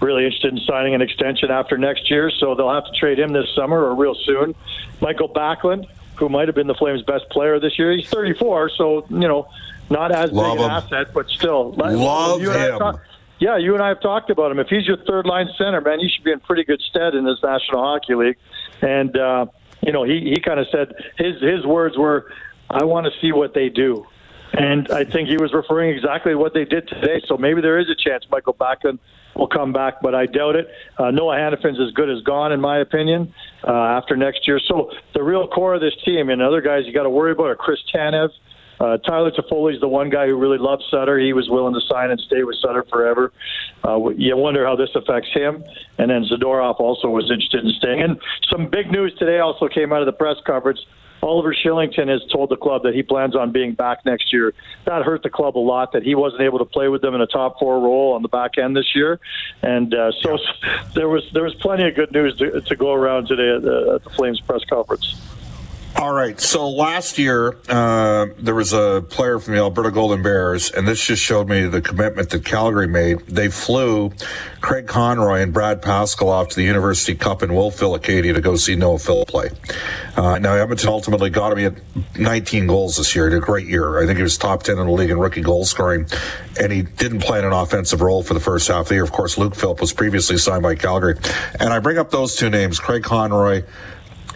really 0.00 0.24
interested 0.24 0.52
in 0.52 0.58
signing 0.60 0.94
an 0.94 1.02
extension 1.02 1.50
after 1.50 1.76
next 1.76 2.10
year. 2.10 2.30
So 2.30 2.54
they'll 2.54 2.72
have 2.72 2.86
to 2.86 2.92
trade 2.92 3.18
him 3.18 3.32
this 3.32 3.46
summer 3.54 3.84
or 3.84 3.94
real 3.94 4.14
soon. 4.14 4.54
Michael 5.00 5.28
Backlund, 5.28 5.86
who 6.16 6.28
might 6.28 6.48
have 6.48 6.54
been 6.54 6.66
the 6.66 6.74
Flames' 6.74 7.02
best 7.02 7.28
player 7.30 7.58
this 7.60 7.78
year, 7.78 7.92
he's 7.92 8.08
34, 8.08 8.70
so 8.70 9.06
you 9.10 9.28
know 9.28 9.48
not 9.90 10.10
as 10.12 10.32
Love 10.32 10.56
big 10.56 10.64
an 10.64 10.70
him. 10.70 10.76
asset, 10.76 11.12
but 11.12 11.28
still 11.28 11.72
love 11.72 12.40
him. 12.94 13.00
yeah, 13.40 13.56
you 13.58 13.74
and 13.74 13.82
I 13.82 13.88
have 13.88 14.00
talked 14.00 14.30
about 14.30 14.50
him. 14.52 14.58
If 14.58 14.68
he's 14.68 14.86
your 14.86 14.96
third 14.98 15.26
line 15.26 15.48
center, 15.58 15.80
man, 15.80 16.00
you 16.00 16.08
should 16.08 16.24
be 16.24 16.30
in 16.32 16.40
pretty 16.40 16.64
good 16.64 16.80
stead 16.80 17.14
in 17.14 17.24
this 17.24 17.38
National 17.42 17.82
Hockey 17.82 18.14
League. 18.14 18.36
And 18.80 19.16
uh, 19.16 19.46
you 19.82 19.92
know, 19.92 20.04
he, 20.04 20.20
he 20.20 20.40
kind 20.40 20.60
of 20.60 20.66
said 20.70 20.94
his 21.18 21.40
his 21.40 21.66
words 21.66 21.96
were, 21.98 22.32
"I 22.70 22.84
want 22.84 23.06
to 23.06 23.12
see 23.20 23.32
what 23.32 23.54
they 23.54 23.68
do," 23.68 24.06
and 24.52 24.90
I 24.90 25.04
think 25.04 25.28
he 25.28 25.36
was 25.36 25.52
referring 25.52 25.94
exactly 25.94 26.34
what 26.34 26.54
they 26.54 26.64
did 26.64 26.88
today. 26.88 27.20
So 27.26 27.36
maybe 27.36 27.60
there 27.60 27.78
is 27.78 27.88
a 27.90 27.94
chance 27.94 28.24
Michael 28.30 28.54
Backlund 28.54 28.98
will 29.34 29.48
come 29.48 29.72
back, 29.72 30.00
but 30.02 30.14
I 30.14 30.26
doubt 30.26 30.56
it. 30.56 30.68
Uh, 30.98 31.10
Noah 31.10 31.36
Hanifin's 31.36 31.80
as 31.80 31.92
good 31.94 32.10
as 32.10 32.22
gone, 32.22 32.52
in 32.52 32.60
my 32.60 32.78
opinion, 32.78 33.34
uh, 33.66 33.72
after 33.72 34.16
next 34.16 34.46
year. 34.46 34.60
So 34.68 34.90
the 35.14 35.22
real 35.22 35.48
core 35.48 35.74
of 35.74 35.80
this 35.80 35.94
team 36.04 36.28
and 36.28 36.42
other 36.42 36.60
guys 36.60 36.86
you 36.86 36.92
got 36.92 37.04
to 37.04 37.10
worry 37.10 37.32
about 37.32 37.46
are 37.46 37.56
Chris 37.56 37.80
Tanev. 37.94 38.30
Uh, 38.82 38.98
Tyler 38.98 39.30
Toffoli 39.30 39.74
is 39.74 39.80
the 39.80 39.86
one 39.86 40.10
guy 40.10 40.26
who 40.26 40.34
really 40.34 40.58
loves 40.58 40.84
Sutter. 40.90 41.16
He 41.16 41.32
was 41.32 41.48
willing 41.48 41.72
to 41.72 41.80
sign 41.82 42.10
and 42.10 42.18
stay 42.18 42.42
with 42.42 42.56
Sutter 42.60 42.84
forever. 42.90 43.32
Uh, 43.86 44.08
you 44.16 44.36
wonder 44.36 44.66
how 44.66 44.74
this 44.74 44.90
affects 44.96 45.32
him. 45.32 45.62
And 45.98 46.10
then 46.10 46.24
Zadorov 46.24 46.80
also 46.80 47.08
was 47.08 47.30
interested 47.30 47.64
in 47.64 47.70
staying. 47.70 48.02
And 48.02 48.20
some 48.50 48.66
big 48.66 48.90
news 48.90 49.14
today 49.20 49.38
also 49.38 49.68
came 49.68 49.92
out 49.92 50.00
of 50.00 50.06
the 50.06 50.12
press 50.12 50.36
conference. 50.44 50.84
Oliver 51.22 51.54
Kylington 51.54 52.08
has 52.08 52.20
told 52.32 52.50
the 52.50 52.56
club 52.56 52.82
that 52.82 52.92
he 52.92 53.04
plans 53.04 53.36
on 53.36 53.52
being 53.52 53.74
back 53.74 54.04
next 54.04 54.32
year. 54.32 54.52
That 54.86 55.02
hurt 55.02 55.22
the 55.22 55.30
club 55.30 55.56
a 55.56 55.60
lot 55.60 55.92
that 55.92 56.02
he 56.02 56.16
wasn't 56.16 56.42
able 56.42 56.58
to 56.58 56.64
play 56.64 56.88
with 56.88 57.02
them 57.02 57.14
in 57.14 57.20
a 57.20 57.28
top 57.28 57.60
four 57.60 57.78
role 57.78 58.14
on 58.14 58.22
the 58.22 58.28
back 58.28 58.58
end 58.58 58.76
this 58.76 58.96
year, 58.96 59.20
and 59.62 59.94
uh, 59.94 60.10
so 60.20 60.36
there 60.94 61.08
was 61.08 61.22
there 61.32 61.44
was 61.44 61.54
plenty 61.54 61.86
of 61.86 61.94
good 61.94 62.10
news 62.10 62.36
to, 62.38 62.60
to 62.62 62.74
go 62.74 62.92
around 62.92 63.28
today 63.28 63.54
at 63.54 63.62
the, 63.62 63.92
at 63.94 64.02
the 64.02 64.10
Flames 64.10 64.40
press 64.40 64.64
conference. 64.64 65.14
All 65.94 66.12
right. 66.12 66.40
So 66.40 66.68
last 66.68 67.18
year, 67.18 67.58
uh, 67.68 68.26
there 68.38 68.54
was 68.54 68.72
a 68.72 69.04
player 69.10 69.38
from 69.38 69.54
the 69.54 69.60
Alberta 69.60 69.90
Golden 69.90 70.22
Bears, 70.22 70.70
and 70.70 70.88
this 70.88 71.04
just 71.04 71.22
showed 71.22 71.48
me 71.48 71.66
the 71.66 71.82
commitment 71.82 72.30
that 72.30 72.44
Calgary 72.44 72.88
made. 72.88 73.20
They 73.26 73.48
flew 73.48 74.10
Craig 74.62 74.86
Conroy 74.86 75.42
and 75.42 75.52
Brad 75.52 75.82
Pascall 75.82 76.28
off 76.28 76.48
to 76.48 76.56
the 76.56 76.62
University 76.62 77.14
Cup 77.14 77.42
in 77.42 77.52
Wolfville, 77.52 77.94
Acadia 77.94 78.32
to 78.32 78.40
go 78.40 78.56
see 78.56 78.74
Noah 78.74 78.98
Philp 78.98 79.28
play. 79.28 79.50
Uh, 80.16 80.38
now, 80.38 80.54
Edmonton 80.54 80.88
ultimately 80.88 81.28
got 81.28 81.56
him. 81.56 81.58
Had 81.58 82.18
19 82.18 82.66
goals 82.66 82.96
this 82.96 83.14
year. 83.14 83.28
He 83.28 83.36
a 83.36 83.40
great 83.40 83.66
year. 83.66 84.02
I 84.02 84.06
think 84.06 84.16
he 84.16 84.22
was 84.22 84.38
top 84.38 84.62
10 84.62 84.78
in 84.78 84.86
the 84.86 84.92
league 84.92 85.10
in 85.10 85.18
rookie 85.18 85.42
goal 85.42 85.66
scoring, 85.66 86.06
and 86.58 86.72
he 86.72 86.82
didn't 86.82 87.20
play 87.20 87.38
in 87.38 87.44
an 87.44 87.52
offensive 87.52 88.00
role 88.00 88.22
for 88.22 88.32
the 88.32 88.40
first 88.40 88.66
half 88.68 88.80
of 88.80 88.88
the 88.88 88.94
year. 88.94 89.04
Of 89.04 89.12
course, 89.12 89.36
Luke 89.36 89.54
Philp 89.54 89.80
was 89.80 89.92
previously 89.92 90.38
signed 90.38 90.62
by 90.62 90.74
Calgary. 90.74 91.16
And 91.60 91.72
I 91.72 91.80
bring 91.80 91.98
up 91.98 92.10
those 92.10 92.34
two 92.34 92.48
names, 92.48 92.80
Craig 92.80 93.02
Conroy 93.02 93.62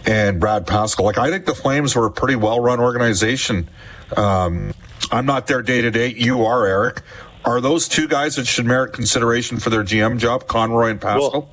and 0.07 0.39
Brad 0.39 0.65
Pascall. 0.65 1.03
Like 1.03 1.17
I 1.17 1.29
think 1.29 1.45
the 1.45 1.53
Flames 1.53 1.95
were 1.95 2.05
a 2.05 2.11
pretty 2.11 2.35
well 2.35 2.59
run 2.59 2.79
organization. 2.79 3.69
Um, 4.15 4.73
I'm 5.11 5.25
not 5.25 5.47
there 5.47 5.61
day 5.61 5.81
to 5.81 5.91
day. 5.91 6.07
You 6.07 6.45
are, 6.45 6.65
Eric. 6.65 7.01
Are 7.45 7.61
those 7.61 7.87
two 7.87 8.07
guys 8.07 8.35
that 8.37 8.47
should 8.47 8.65
merit 8.65 8.93
consideration 8.93 9.59
for 9.59 9.69
their 9.69 9.83
GM 9.83 10.17
job, 10.17 10.47
Conroy 10.47 10.89
and 10.89 10.99
Pascall? 10.99 11.31
Well, 11.31 11.49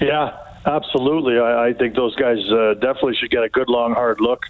yeah, 0.00 0.36
absolutely. 0.66 1.38
I, 1.38 1.68
I 1.68 1.72
think 1.72 1.94
those 1.94 2.14
guys 2.16 2.38
uh, 2.50 2.74
definitely 2.74 3.16
should 3.16 3.30
get 3.30 3.42
a 3.42 3.48
good, 3.48 3.68
long, 3.68 3.94
hard 3.94 4.20
look. 4.20 4.44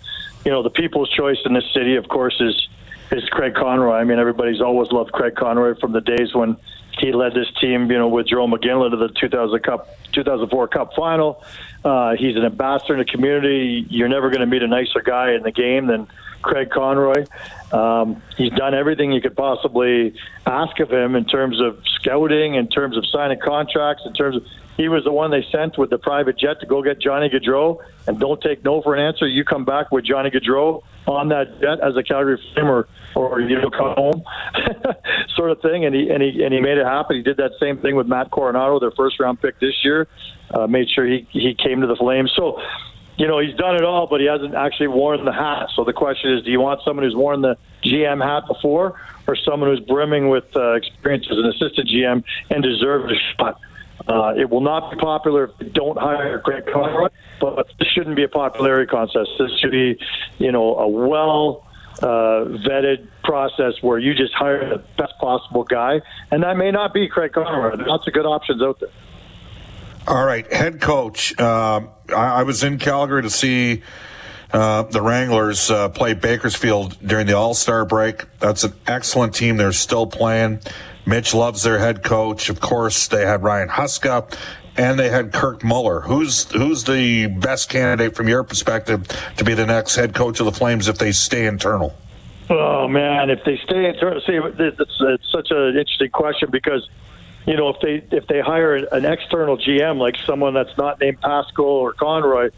You 0.44 0.50
know, 0.50 0.62
the 0.62 0.70
people's 0.70 1.10
choice 1.10 1.38
in 1.44 1.52
this 1.52 1.64
city, 1.74 1.96
of 1.96 2.08
course, 2.08 2.40
is 2.40 2.68
is 3.12 3.28
Craig 3.28 3.54
Conroy. 3.54 3.94
I 3.94 4.04
mean, 4.04 4.18
everybody's 4.18 4.60
always 4.60 4.90
loved 4.90 5.12
Craig 5.12 5.36
Conroy 5.36 5.78
from 5.78 5.92
the 5.92 6.00
days 6.00 6.34
when 6.34 6.56
he 6.98 7.12
led 7.12 7.34
this 7.34 7.48
team, 7.60 7.90
you 7.90 7.98
know, 7.98 8.08
with 8.08 8.26
Jarome 8.26 8.52
Iginla 8.58 8.90
to 8.90 8.96
the 8.96 9.08
2000 9.08 9.62
Cup, 9.62 9.88
2004 10.12 10.68
Cup 10.68 10.94
final. 10.94 11.42
Uh, 11.84 12.16
he's 12.16 12.36
an 12.36 12.44
ambassador 12.44 12.94
in 12.94 12.98
the 12.98 13.04
community. 13.04 13.86
You're 13.88 14.08
never 14.08 14.30
going 14.30 14.40
to 14.40 14.46
meet 14.46 14.62
a 14.62 14.66
nicer 14.66 15.00
guy 15.00 15.32
in 15.32 15.42
the 15.42 15.52
game 15.52 15.86
than 15.86 16.08
Craig 16.42 16.70
Conroy. 16.70 17.26
Um, 17.72 18.22
he's 18.36 18.52
done 18.52 18.74
everything 18.74 19.12
you 19.12 19.20
could 19.20 19.36
possibly 19.36 20.14
ask 20.46 20.78
of 20.80 20.90
him 20.90 21.16
in 21.16 21.24
terms 21.24 21.60
of 21.60 21.82
scouting, 22.00 22.54
in 22.54 22.68
terms 22.68 22.96
of 22.96 23.04
signing 23.06 23.38
contracts, 23.40 24.04
in 24.06 24.14
terms 24.14 24.36
of 24.36 24.46
he 24.76 24.88
was 24.88 25.04
the 25.04 25.12
one 25.12 25.30
they 25.30 25.44
sent 25.50 25.78
with 25.78 25.90
the 25.90 25.98
private 25.98 26.38
jet 26.38 26.60
to 26.60 26.66
go 26.66 26.82
get 26.82 27.00
Johnny 27.00 27.30
Gaudreau, 27.30 27.78
and 28.06 28.20
don't 28.20 28.40
take 28.40 28.62
no 28.62 28.82
for 28.82 28.94
an 28.94 29.00
answer. 29.00 29.26
You 29.26 29.42
come 29.42 29.64
back 29.64 29.90
with 29.90 30.04
Johnny 30.04 30.30
Gaudreau 30.30 30.82
on 31.06 31.28
that 31.30 31.60
jet 31.60 31.80
as 31.80 31.96
a 31.96 32.02
Calgary 32.02 32.38
Flame 32.52 32.84
or, 33.16 33.40
you 33.40 33.60
know 33.60 33.70
come 33.70 33.94
home, 33.96 34.22
sort 35.36 35.50
of 35.50 35.60
thing. 35.60 35.84
And 35.84 35.94
he 35.94 36.10
and 36.10 36.22
he 36.22 36.44
and 36.44 36.52
he 36.52 36.60
made 36.60 36.78
it 36.78 36.86
happen. 36.86 37.16
He 37.16 37.22
did 37.22 37.38
that 37.38 37.52
same 37.58 37.78
thing 37.78 37.96
with 37.96 38.06
Matt 38.06 38.30
Coronato, 38.30 38.78
their 38.80 38.90
first 38.92 39.18
round 39.18 39.40
pick 39.40 39.58
this 39.60 39.74
year. 39.84 40.06
Uh, 40.50 40.66
made 40.66 40.88
sure 40.90 41.06
he 41.06 41.26
he 41.30 41.54
came 41.54 41.80
to 41.80 41.86
the 41.86 41.96
Flames. 41.96 42.32
So. 42.36 42.60
You 43.18 43.26
know, 43.26 43.38
he's 43.38 43.54
done 43.54 43.76
it 43.76 43.82
all, 43.82 44.06
but 44.06 44.20
he 44.20 44.26
hasn't 44.26 44.54
actually 44.54 44.88
worn 44.88 45.24
the 45.24 45.32
hat. 45.32 45.70
So 45.74 45.84
the 45.84 45.94
question 45.94 46.34
is, 46.34 46.44
do 46.44 46.50
you 46.50 46.60
want 46.60 46.82
someone 46.84 47.02
who's 47.02 47.16
worn 47.16 47.40
the 47.40 47.56
GM 47.82 48.22
hat 48.22 48.46
before, 48.46 49.00
or 49.26 49.34
someone 49.36 49.70
who's 49.70 49.80
brimming 49.80 50.28
with 50.28 50.54
uh, 50.54 50.72
experience 50.72 51.26
as 51.30 51.38
an 51.38 51.46
assistant 51.46 51.88
GM 51.88 52.22
and 52.50 52.62
deserves 52.62 53.10
a 53.10 53.16
shot? 53.38 53.58
Uh, 54.06 54.34
it 54.36 54.50
will 54.50 54.60
not 54.60 54.90
be 54.90 54.98
popular 54.98 55.44
if 55.44 55.58
they 55.58 55.68
don't 55.70 55.98
hire 55.98 56.40
Craig 56.40 56.64
Conroy, 56.70 57.08
but 57.40 57.66
this 57.78 57.88
shouldn't 57.88 58.16
be 58.16 58.24
a 58.24 58.28
popularity 58.28 58.86
contest. 58.86 59.30
This 59.38 59.50
should 59.60 59.70
be, 59.70 59.98
you 60.36 60.52
know, 60.52 60.76
a 60.76 60.86
well 60.86 61.65
uh, 62.02 62.44
vetted 62.66 63.08
process 63.24 63.74
where 63.80 63.98
you 63.98 64.14
just 64.14 64.34
hire 64.34 64.68
the 64.68 64.82
best 64.96 65.14
possible 65.18 65.64
guy, 65.64 66.00
and 66.30 66.42
that 66.42 66.56
may 66.56 66.70
not 66.70 66.92
be 66.92 67.08
Craig 67.08 67.32
Conroy. 67.32 67.76
Lots 67.86 68.06
of 68.06 68.12
good 68.12 68.26
options 68.26 68.62
out 68.62 68.80
there. 68.80 68.90
All 70.06 70.24
right, 70.24 70.50
head 70.52 70.80
coach. 70.80 71.38
Uh, 71.38 71.82
I, 72.10 72.12
I, 72.14 72.42
was 72.44 72.62
in 72.62 72.78
Calgary 72.78 73.22
to 73.22 73.30
see. 73.30 73.82
Uh, 74.52 74.82
the 74.84 75.02
Wranglers 75.02 75.72
uh, 75.72 75.88
play 75.88 76.14
Bakersfield 76.14 76.96
during 77.04 77.26
the 77.26 77.36
All 77.36 77.54
Star 77.54 77.84
break. 77.84 78.24
That's 78.38 78.62
an 78.62 78.74
excellent 78.86 79.34
team. 79.34 79.56
They're 79.56 79.72
still 79.72 80.06
playing. 80.06 80.60
Mitch 81.04 81.34
Love's 81.34 81.64
their 81.64 81.78
head 81.78 82.04
coach. 82.04 82.48
Of 82.48 82.60
course, 82.60 83.08
they 83.08 83.26
had 83.26 83.42
Ryan 83.42 83.68
Huska 83.68 84.32
and 84.76 84.98
they 84.98 85.08
had 85.08 85.32
Kirk 85.32 85.64
Muller. 85.64 86.00
Who's 86.02 86.50
who's 86.52 86.84
the 86.84 87.26
best 87.26 87.68
candidate 87.68 88.14
from 88.14 88.28
your 88.28 88.44
perspective 88.44 89.06
to 89.36 89.44
be 89.44 89.54
the 89.54 89.66
next 89.66 89.96
head 89.96 90.14
coach 90.14 90.40
of 90.40 90.46
the 90.46 90.52
Flames 90.52 90.88
if 90.88 90.98
they 90.98 91.12
stay 91.12 91.46
internal? 91.46 91.96
Oh 92.48 92.86
man, 92.88 93.30
if 93.30 93.44
they 93.44 93.58
stay 93.64 93.86
internal, 93.86 94.20
see, 94.20 94.34
it's, 94.34 94.80
it's 95.00 95.32
such 95.32 95.48
an 95.50 95.76
interesting 95.76 96.10
question 96.10 96.50
because 96.50 96.88
you 97.46 97.56
know 97.56 97.70
if 97.70 97.80
they 97.80 98.16
if 98.16 98.26
they 98.26 98.40
hire 98.40 98.74
an 98.74 99.04
external 99.04 99.56
GM 99.56 99.98
like 99.98 100.16
someone 100.26 100.54
that's 100.54 100.76
not 100.76 101.00
named 101.00 101.20
Pascall 101.20 101.60
or 101.64 101.92
Conroy. 101.92 102.50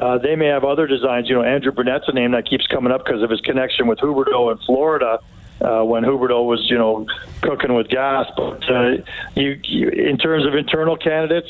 Uh, 0.00 0.16
they 0.16 0.36
may 0.36 0.46
have 0.46 0.64
other 0.64 0.86
designs. 0.86 1.28
You 1.28 1.34
know, 1.34 1.42
Andrew 1.42 1.72
Brunette's 1.72 2.08
a 2.08 2.12
name 2.12 2.30
that 2.30 2.48
keeps 2.48 2.66
coming 2.68 2.90
up 2.90 3.04
because 3.04 3.22
of 3.22 3.28
his 3.28 3.40
connection 3.40 3.86
with 3.86 3.98
Huberdeau 3.98 4.52
in 4.52 4.58
Florida 4.58 5.18
uh, 5.60 5.82
when 5.82 6.04
Huberdeau 6.04 6.44
was, 6.44 6.68
you 6.70 6.78
know, 6.78 7.06
cooking 7.40 7.74
with 7.74 7.88
gas. 7.88 8.30
But 8.36 8.70
uh, 8.70 8.96
you, 9.34 9.60
you, 9.64 9.88
in 9.88 10.18
terms 10.18 10.46
of 10.46 10.54
internal 10.54 10.96
candidates, 10.96 11.48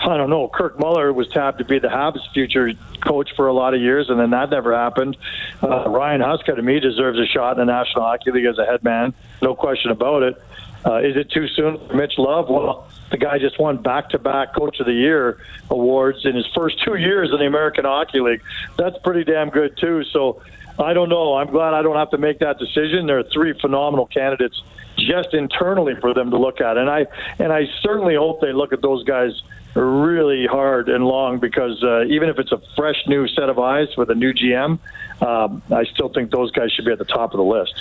I 0.00 0.16
don't 0.16 0.30
know. 0.30 0.48
Kirk 0.48 0.80
Muller 0.80 1.12
was 1.12 1.28
tapped 1.28 1.58
to 1.58 1.64
be 1.64 1.78
the 1.78 1.88
Habs' 1.88 2.20
future 2.32 2.72
coach 3.00 3.30
for 3.36 3.46
a 3.46 3.52
lot 3.52 3.72
of 3.74 3.80
years, 3.80 4.10
and 4.10 4.18
then 4.18 4.30
that 4.30 4.50
never 4.50 4.76
happened. 4.76 5.16
Uh, 5.62 5.88
Ryan 5.88 6.20
Huska, 6.20 6.56
to 6.56 6.62
me, 6.62 6.80
deserves 6.80 7.18
a 7.18 7.26
shot 7.26 7.52
in 7.52 7.66
the 7.66 7.72
National 7.72 8.04
Hockey 8.04 8.32
League 8.32 8.46
as 8.46 8.58
a 8.58 8.64
head 8.64 8.82
man. 8.82 9.14
No 9.40 9.54
question 9.54 9.92
about 9.92 10.24
it. 10.24 10.42
Uh, 10.84 10.96
is 10.96 11.16
it 11.16 11.30
too 11.30 11.46
soon 11.46 11.78
for 11.86 11.94
Mitch 11.94 12.14
Love? 12.18 12.48
Well, 12.48 12.88
the 13.12 13.16
guy 13.16 13.38
just 13.38 13.60
won 13.60 13.76
back-to-back 13.76 14.56
Coach 14.56 14.80
of 14.80 14.86
the 14.86 14.92
Year 14.92 15.38
awards 15.70 16.24
in 16.24 16.34
his 16.34 16.46
first 16.52 16.82
two 16.82 16.96
years 16.96 17.30
in 17.30 17.38
the 17.38 17.46
American 17.46 17.84
Hockey 17.84 18.18
League. 18.18 18.42
That's 18.76 18.98
pretty 19.04 19.22
damn 19.22 19.50
good 19.50 19.76
too. 19.76 20.02
So 20.04 20.42
I 20.78 20.92
don't 20.92 21.08
know. 21.08 21.34
I'm 21.34 21.48
glad 21.48 21.74
I 21.74 21.82
don't 21.82 21.96
have 21.96 22.10
to 22.10 22.18
make 22.18 22.38
that 22.40 22.58
decision. 22.58 23.06
There 23.06 23.18
are 23.18 23.24
three 23.32 23.58
phenomenal 23.60 24.06
candidates 24.06 24.60
just 24.96 25.34
internally 25.34 25.94
for 26.00 26.14
them 26.14 26.30
to 26.30 26.38
look 26.38 26.60
at, 26.60 26.76
and 26.76 26.88
I 26.88 27.06
and 27.38 27.52
I 27.52 27.62
certainly 27.80 28.14
hope 28.14 28.40
they 28.40 28.52
look 28.52 28.72
at 28.72 28.82
those 28.82 29.04
guys 29.04 29.30
really 29.74 30.46
hard 30.46 30.88
and 30.88 31.04
long 31.04 31.38
because 31.38 31.82
uh, 31.82 32.04
even 32.04 32.28
if 32.28 32.38
it's 32.38 32.52
a 32.52 32.60
fresh 32.76 33.02
new 33.06 33.26
set 33.28 33.48
of 33.48 33.58
eyes 33.58 33.88
with 33.96 34.10
a 34.10 34.14
new 34.14 34.32
GM, 34.32 34.78
um, 35.22 35.62
I 35.70 35.84
still 35.84 36.10
think 36.10 36.30
those 36.30 36.50
guys 36.50 36.70
should 36.72 36.84
be 36.84 36.92
at 36.92 36.98
the 36.98 37.04
top 37.04 37.32
of 37.32 37.38
the 37.38 37.44
list. 37.44 37.72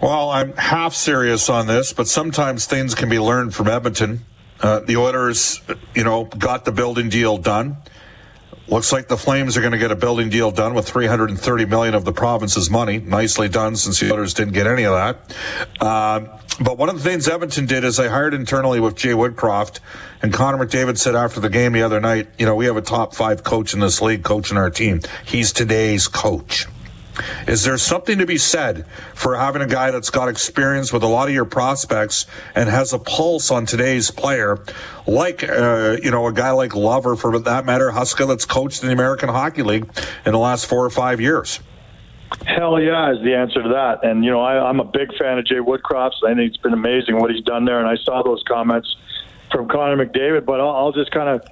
Well, 0.00 0.30
I'm 0.30 0.56
half 0.56 0.94
serious 0.94 1.50
on 1.50 1.66
this, 1.66 1.92
but 1.92 2.06
sometimes 2.08 2.66
things 2.66 2.94
can 2.94 3.08
be 3.08 3.18
learned 3.18 3.54
from 3.54 3.68
Edmonton. 3.68 4.20
Uh, 4.60 4.80
the 4.80 4.96
Oilers, 4.96 5.60
you 5.94 6.04
know, 6.04 6.24
got 6.24 6.64
the 6.64 6.72
building 6.72 7.08
deal 7.08 7.38
done. 7.38 7.76
Looks 8.70 8.92
like 8.92 9.08
the 9.08 9.16
Flames 9.16 9.56
are 9.56 9.60
going 9.60 9.72
to 9.72 9.78
get 9.78 9.90
a 9.90 9.96
building 9.96 10.28
deal 10.28 10.52
done 10.52 10.74
with 10.74 10.88
330 10.88 11.64
million 11.64 11.94
of 11.96 12.04
the 12.04 12.12
province's 12.12 12.70
money. 12.70 12.98
Nicely 12.98 13.48
done, 13.48 13.74
since 13.74 13.98
the 13.98 14.12
others 14.12 14.32
didn't 14.32 14.54
get 14.54 14.68
any 14.68 14.84
of 14.84 14.94
that. 14.94 15.36
Uh, 15.80 16.38
but 16.60 16.78
one 16.78 16.88
of 16.88 16.96
the 16.96 17.02
things 17.02 17.26
Edmonton 17.26 17.66
did 17.66 17.82
is 17.82 17.96
they 17.96 18.08
hired 18.08 18.32
internally 18.32 18.78
with 18.78 18.94
Jay 18.94 19.10
Woodcroft, 19.10 19.80
and 20.22 20.32
Connor 20.32 20.64
McDavid 20.64 20.98
said 20.98 21.16
after 21.16 21.40
the 21.40 21.48
game 21.48 21.72
the 21.72 21.82
other 21.82 21.98
night, 21.98 22.28
you 22.38 22.46
know, 22.46 22.54
we 22.54 22.66
have 22.66 22.76
a 22.76 22.82
top 22.82 23.12
five 23.12 23.42
coach 23.42 23.74
in 23.74 23.80
this 23.80 24.00
league 24.00 24.22
coaching 24.22 24.56
our 24.56 24.70
team. 24.70 25.00
He's 25.24 25.52
today's 25.52 26.06
coach. 26.06 26.68
Is 27.46 27.64
there 27.64 27.78
something 27.78 28.18
to 28.18 28.26
be 28.26 28.38
said 28.38 28.86
for 29.14 29.36
having 29.36 29.62
a 29.62 29.66
guy 29.66 29.90
that's 29.90 30.10
got 30.10 30.28
experience 30.28 30.92
with 30.92 31.02
a 31.02 31.06
lot 31.06 31.28
of 31.28 31.34
your 31.34 31.44
prospects 31.44 32.26
and 32.54 32.68
has 32.68 32.92
a 32.92 32.98
pulse 32.98 33.50
on 33.50 33.66
today's 33.66 34.10
player, 34.10 34.58
like 35.06 35.42
uh, 35.48 35.96
you 36.02 36.10
know 36.10 36.26
a 36.26 36.32
guy 36.32 36.50
like 36.50 36.74
Lover, 36.74 37.16
for 37.16 37.38
that 37.38 37.64
matter, 37.64 37.90
Huska, 37.90 38.28
that's 38.28 38.44
coached 38.44 38.82
in 38.82 38.88
the 38.88 38.92
American 38.92 39.28
Hockey 39.28 39.62
League 39.62 39.88
in 40.24 40.32
the 40.32 40.38
last 40.38 40.66
four 40.66 40.84
or 40.84 40.90
five 40.90 41.20
years? 41.20 41.60
Hell 42.46 42.80
yeah, 42.80 43.12
is 43.12 43.22
the 43.24 43.34
answer 43.34 43.62
to 43.62 43.68
that. 43.70 44.04
And 44.04 44.24
you 44.24 44.30
know, 44.30 44.40
I, 44.40 44.68
I'm 44.68 44.80
a 44.80 44.84
big 44.84 45.08
fan 45.18 45.38
of 45.38 45.46
Jay 45.46 45.56
Woodcroft. 45.56 46.22
I 46.24 46.34
think 46.34 46.52
it's 46.52 46.62
been 46.62 46.72
amazing 46.72 47.18
what 47.18 47.30
he's 47.30 47.44
done 47.44 47.64
there, 47.64 47.80
and 47.80 47.88
I 47.88 47.96
saw 48.04 48.22
those 48.22 48.42
comments 48.46 48.94
from 49.50 49.68
Connor 49.68 50.04
McDavid. 50.04 50.44
But 50.44 50.60
I'll, 50.60 50.70
I'll 50.70 50.92
just 50.92 51.10
kind 51.10 51.28
of 51.28 51.42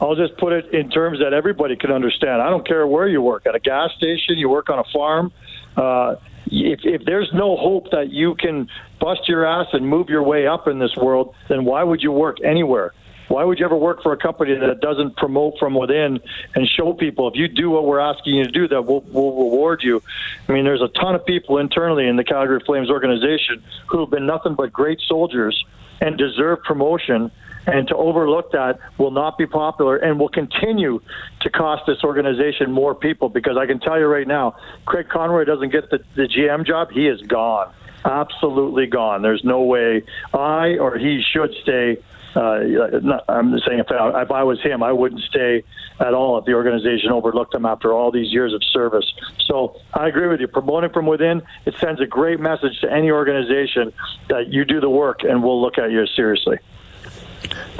I'll 0.00 0.14
just 0.14 0.36
put 0.36 0.52
it 0.52 0.74
in 0.74 0.90
terms 0.90 1.20
that 1.20 1.32
everybody 1.32 1.76
can 1.76 1.90
understand. 1.90 2.42
I 2.42 2.50
don't 2.50 2.66
care 2.66 2.86
where 2.86 3.08
you 3.08 3.22
work 3.22 3.46
at 3.46 3.54
a 3.54 3.60
gas 3.60 3.92
station, 3.96 4.38
you 4.38 4.48
work 4.48 4.68
on 4.68 4.78
a 4.78 4.84
farm. 4.92 5.32
Uh, 5.76 6.16
if, 6.46 6.80
if 6.84 7.04
there's 7.04 7.32
no 7.32 7.56
hope 7.56 7.90
that 7.90 8.10
you 8.10 8.34
can 8.34 8.68
bust 9.00 9.28
your 9.28 9.44
ass 9.44 9.68
and 9.72 9.88
move 9.88 10.08
your 10.08 10.22
way 10.22 10.46
up 10.46 10.68
in 10.68 10.78
this 10.78 10.94
world, 10.96 11.34
then 11.48 11.64
why 11.64 11.82
would 11.82 12.02
you 12.02 12.12
work 12.12 12.38
anywhere? 12.44 12.92
Why 13.28 13.42
would 13.42 13.58
you 13.58 13.64
ever 13.64 13.76
work 13.76 14.02
for 14.02 14.12
a 14.12 14.16
company 14.16 14.54
that 14.54 14.80
doesn't 14.80 15.16
promote 15.16 15.58
from 15.58 15.74
within 15.74 16.20
and 16.54 16.68
show 16.68 16.92
people 16.92 17.28
if 17.28 17.34
you 17.34 17.48
do 17.48 17.70
what 17.70 17.84
we're 17.84 17.98
asking 17.98 18.36
you 18.36 18.44
to 18.44 18.50
do, 18.50 18.68
that 18.68 18.82
we'll, 18.82 19.00
we'll 19.00 19.32
reward 19.32 19.82
you? 19.82 20.00
I 20.48 20.52
mean, 20.52 20.64
there's 20.64 20.82
a 20.82 20.88
ton 20.88 21.16
of 21.16 21.26
people 21.26 21.58
internally 21.58 22.06
in 22.06 22.16
the 22.16 22.24
Calgary 22.24 22.60
Flames 22.64 22.88
organization 22.88 23.64
who 23.88 24.00
have 24.00 24.10
been 24.10 24.26
nothing 24.26 24.54
but 24.54 24.72
great 24.72 25.00
soldiers 25.00 25.64
and 26.00 26.16
deserve 26.18 26.62
promotion 26.62 27.30
and 27.66 27.88
to 27.88 27.96
overlook 27.96 28.52
that 28.52 28.78
will 28.98 29.10
not 29.10 29.36
be 29.36 29.46
popular 29.46 29.96
and 29.96 30.20
will 30.20 30.28
continue 30.28 31.00
to 31.40 31.50
cost 31.50 31.82
this 31.86 31.98
organization 32.04 32.70
more 32.70 32.94
people 32.94 33.28
because 33.28 33.56
I 33.56 33.66
can 33.66 33.80
tell 33.80 33.98
you 33.98 34.06
right 34.06 34.26
now, 34.26 34.56
Craig 34.84 35.08
Conroy 35.08 35.44
doesn't 35.44 35.70
get 35.70 35.90
the, 35.90 35.98
the 36.14 36.28
GM 36.28 36.64
job, 36.64 36.90
he 36.92 37.08
is 37.08 37.20
gone. 37.22 37.72
absolutely 38.04 38.86
gone. 38.86 39.22
There's 39.22 39.42
no 39.44 39.62
way 39.62 40.02
I 40.32 40.76
or 40.78 40.96
he 40.96 41.22
should 41.32 41.52
stay. 41.62 41.98
Uh, 42.36 43.00
not, 43.02 43.24
I'm 43.28 43.58
saying 43.60 43.78
if 43.78 43.90
I, 43.90 44.22
if 44.22 44.30
I 44.30 44.42
was 44.42 44.60
him, 44.60 44.82
I 44.82 44.92
wouldn't 44.92 45.22
stay 45.22 45.64
at 45.98 46.12
all 46.12 46.36
if 46.38 46.44
the 46.44 46.52
organization 46.52 47.10
overlooked 47.10 47.54
him 47.54 47.64
after 47.64 47.94
all 47.94 48.10
these 48.10 48.30
years 48.30 48.52
of 48.52 48.62
service. 48.62 49.10
So 49.46 49.80
I 49.94 50.08
agree 50.08 50.28
with 50.28 50.40
you. 50.40 50.46
Promoting 50.46 50.90
from 50.90 51.06
within, 51.06 51.40
it 51.64 51.74
sends 51.80 52.00
a 52.00 52.06
great 52.06 52.38
message 52.38 52.78
to 52.82 52.92
any 52.92 53.10
organization 53.10 53.92
that 54.28 54.48
you 54.48 54.66
do 54.66 54.80
the 54.80 54.90
work 54.90 55.22
and 55.22 55.42
we'll 55.42 55.62
look 55.62 55.78
at 55.78 55.90
you 55.90 56.06
seriously. 56.14 56.58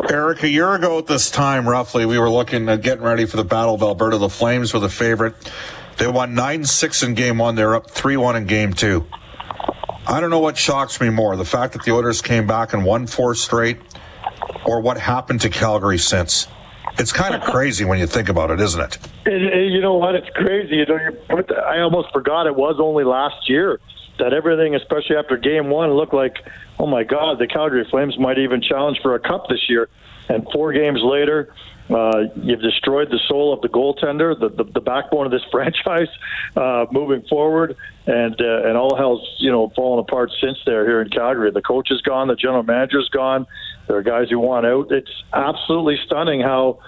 Eric, 0.09 0.43
a 0.43 0.49
year 0.49 0.75
ago 0.75 0.99
at 0.99 1.07
this 1.07 1.31
time, 1.31 1.69
roughly, 1.69 2.07
we 2.07 2.19
were 2.19 2.31
looking 2.31 2.69
at 2.71 2.81
getting 2.81 3.05
ready 3.05 3.27
for 3.27 3.37
the 3.37 3.45
Battle 3.45 3.75
of 3.75 3.83
Alberta. 3.83 4.17
The 4.17 4.31
Flames 4.31 4.73
were 4.73 4.81
the 4.81 4.89
favorite. 4.89 5.35
They 5.99 6.07
won 6.07 6.35
9 6.35 6.65
6 6.65 7.03
in 7.03 7.15
game 7.15 7.39
one. 7.39 7.57
They're 7.57 7.75
up 7.75 7.91
3 7.91 8.17
1 8.17 8.37
in 8.37 8.47
game 8.47 8.73
two. 8.73 9.07
I 10.07 10.21
don't 10.21 10.31
know 10.31 10.39
what 10.39 10.57
shocks 10.57 11.01
me 11.01 11.11
more 11.11 11.35
the 11.35 11.45
fact 11.45 11.73
that 11.73 11.83
the 11.83 11.91
Oilers 11.91 12.23
came 12.23 12.47
back 12.47 12.73
and 12.73 12.85
won 12.85 13.09
four 13.09 13.35
straight, 13.35 13.79
or 14.67 14.81
what 14.81 14.99
happened 14.99 15.41
to 15.43 15.49
Calgary 15.49 15.99
since. 15.99 16.49
It's 16.99 17.13
kind 17.13 17.35
of 17.35 17.43
crazy 17.43 17.85
when 17.85 17.99
you 17.99 18.07
think 18.07 18.29
about 18.29 18.51
it, 18.51 18.61
isn't 18.61 18.81
it? 18.81 18.99
And, 19.27 19.47
and 19.47 19.73
you 19.73 19.81
know 19.81 19.95
what? 19.95 20.15
It's 20.15 20.29
crazy. 20.31 20.77
You 20.77 20.87
know, 20.87 20.97
you 20.97 21.13
put 21.29 21.53
I 21.53 21.81
almost 21.81 22.13
forgot 22.13 22.47
it 22.47 22.57
was 22.57 22.77
only 22.81 23.05
last 23.05 23.49
year 23.49 23.81
that 24.19 24.33
everything, 24.33 24.75
especially 24.75 25.17
after 25.17 25.37
game 25.37 25.69
one, 25.69 25.91
looked 25.93 26.15
like, 26.15 26.39
oh 26.79 26.87
my 26.87 27.05
God, 27.05 27.39
the 27.39 27.47
Calgary 27.47 27.87
Flames 27.91 28.19
might 28.19 28.39
even 28.39 28.63
challenge 28.63 28.99
for 29.03 29.15
a 29.15 29.21
cup 29.21 29.49
this 29.49 29.69
year. 29.69 29.89
And 30.29 30.47
four 30.53 30.73
games 30.73 31.01
later, 31.03 31.53
uh, 31.91 32.25
you've 32.43 32.61
destroyed 32.61 33.11
the 33.11 33.21
soul 33.29 33.53
of 33.53 33.61
the 33.61 33.69
goaltender, 33.69 34.39
the, 34.39 34.49
the, 34.49 34.65
the 34.65 34.81
backbone 34.81 35.27
of 35.27 35.33
this 35.33 35.45
franchise 35.51 36.09
uh, 36.57 36.87
moving 36.91 37.23
forward, 37.29 37.77
and 38.07 38.41
uh, 38.41 38.69
and 38.69 38.77
all 38.77 38.97
hell's 38.97 39.37
you 39.39 39.51
know 39.51 39.73
fallen 39.77 40.01
apart 40.01 40.31
since 40.41 40.59
there 40.67 40.85
here 40.85 41.01
in 41.01 41.11
Calgary. 41.11 41.51
The 41.51 41.63
coach 41.63 41.91
is 41.91 42.01
gone, 42.03 42.29
the 42.29 42.37
general 42.37 42.63
manager's 42.63 43.09
gone. 43.09 43.47
There 43.87 43.97
are 43.97 44.03
guys 44.03 44.29
who 44.31 44.39
want 44.39 44.67
out. 44.67 44.91
It's 44.91 45.23
absolutely 45.33 45.99
stunning 46.05 46.41
how 46.41 46.81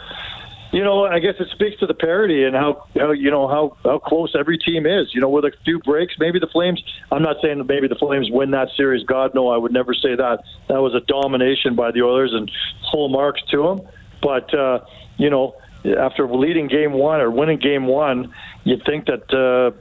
you 0.73 0.85
know, 0.85 1.07
I 1.07 1.19
guess 1.19 1.35
it 1.41 1.49
speaks 1.53 1.79
to 1.81 1.87
the 1.87 1.95
parity 1.95 2.45
and 2.45 2.55
how, 2.55 2.87
how 2.95 3.13
you 3.13 3.31
know 3.31 3.49
how 3.49 3.77
how 3.85 3.99
close 3.99 4.35
every 4.39 4.59
team 4.59 4.87
is. 4.87 5.15
You 5.15 5.21
know, 5.21 5.29
with 5.31 5.45
a 5.45 5.53
few 5.65 5.79
breaks, 5.81 6.15
maybe 6.19 6.39
the 6.39 6.47
Flames. 6.47 6.83
I'm 7.11 7.23
not 7.23 7.37
saying 7.43 7.59
that 7.59 7.65
maybe 7.65 7.89
the 7.89 7.95
Flames 7.95 8.29
win 8.31 8.51
that 8.51 8.69
series. 8.77 9.05
God, 9.05 9.35
no, 9.35 9.49
I 9.49 9.57
would 9.57 9.73
never 9.73 9.95
say 9.95 10.15
that. 10.15 10.41
That 10.69 10.83
was 10.83 10.95
a 10.95 11.01
domination 11.01 11.75
by 11.75 11.91
the 11.91 12.03
Oilers 12.03 12.33
and 12.35 12.51
full 12.93 13.09
marks 13.09 13.41
to 13.51 13.63
them. 13.63 13.89
But 14.21 14.53
uh, 14.55 14.81
you 15.17 15.31
know, 15.31 15.55
after 15.85 16.27
leading 16.27 16.69
game 16.69 16.93
one 16.93 17.21
or 17.21 17.31
winning 17.31 17.59
game 17.59 17.87
one, 17.87 18.35
you'd 18.65 18.85
think 18.85 19.07
that. 19.07 19.33
Uh, 19.33 19.77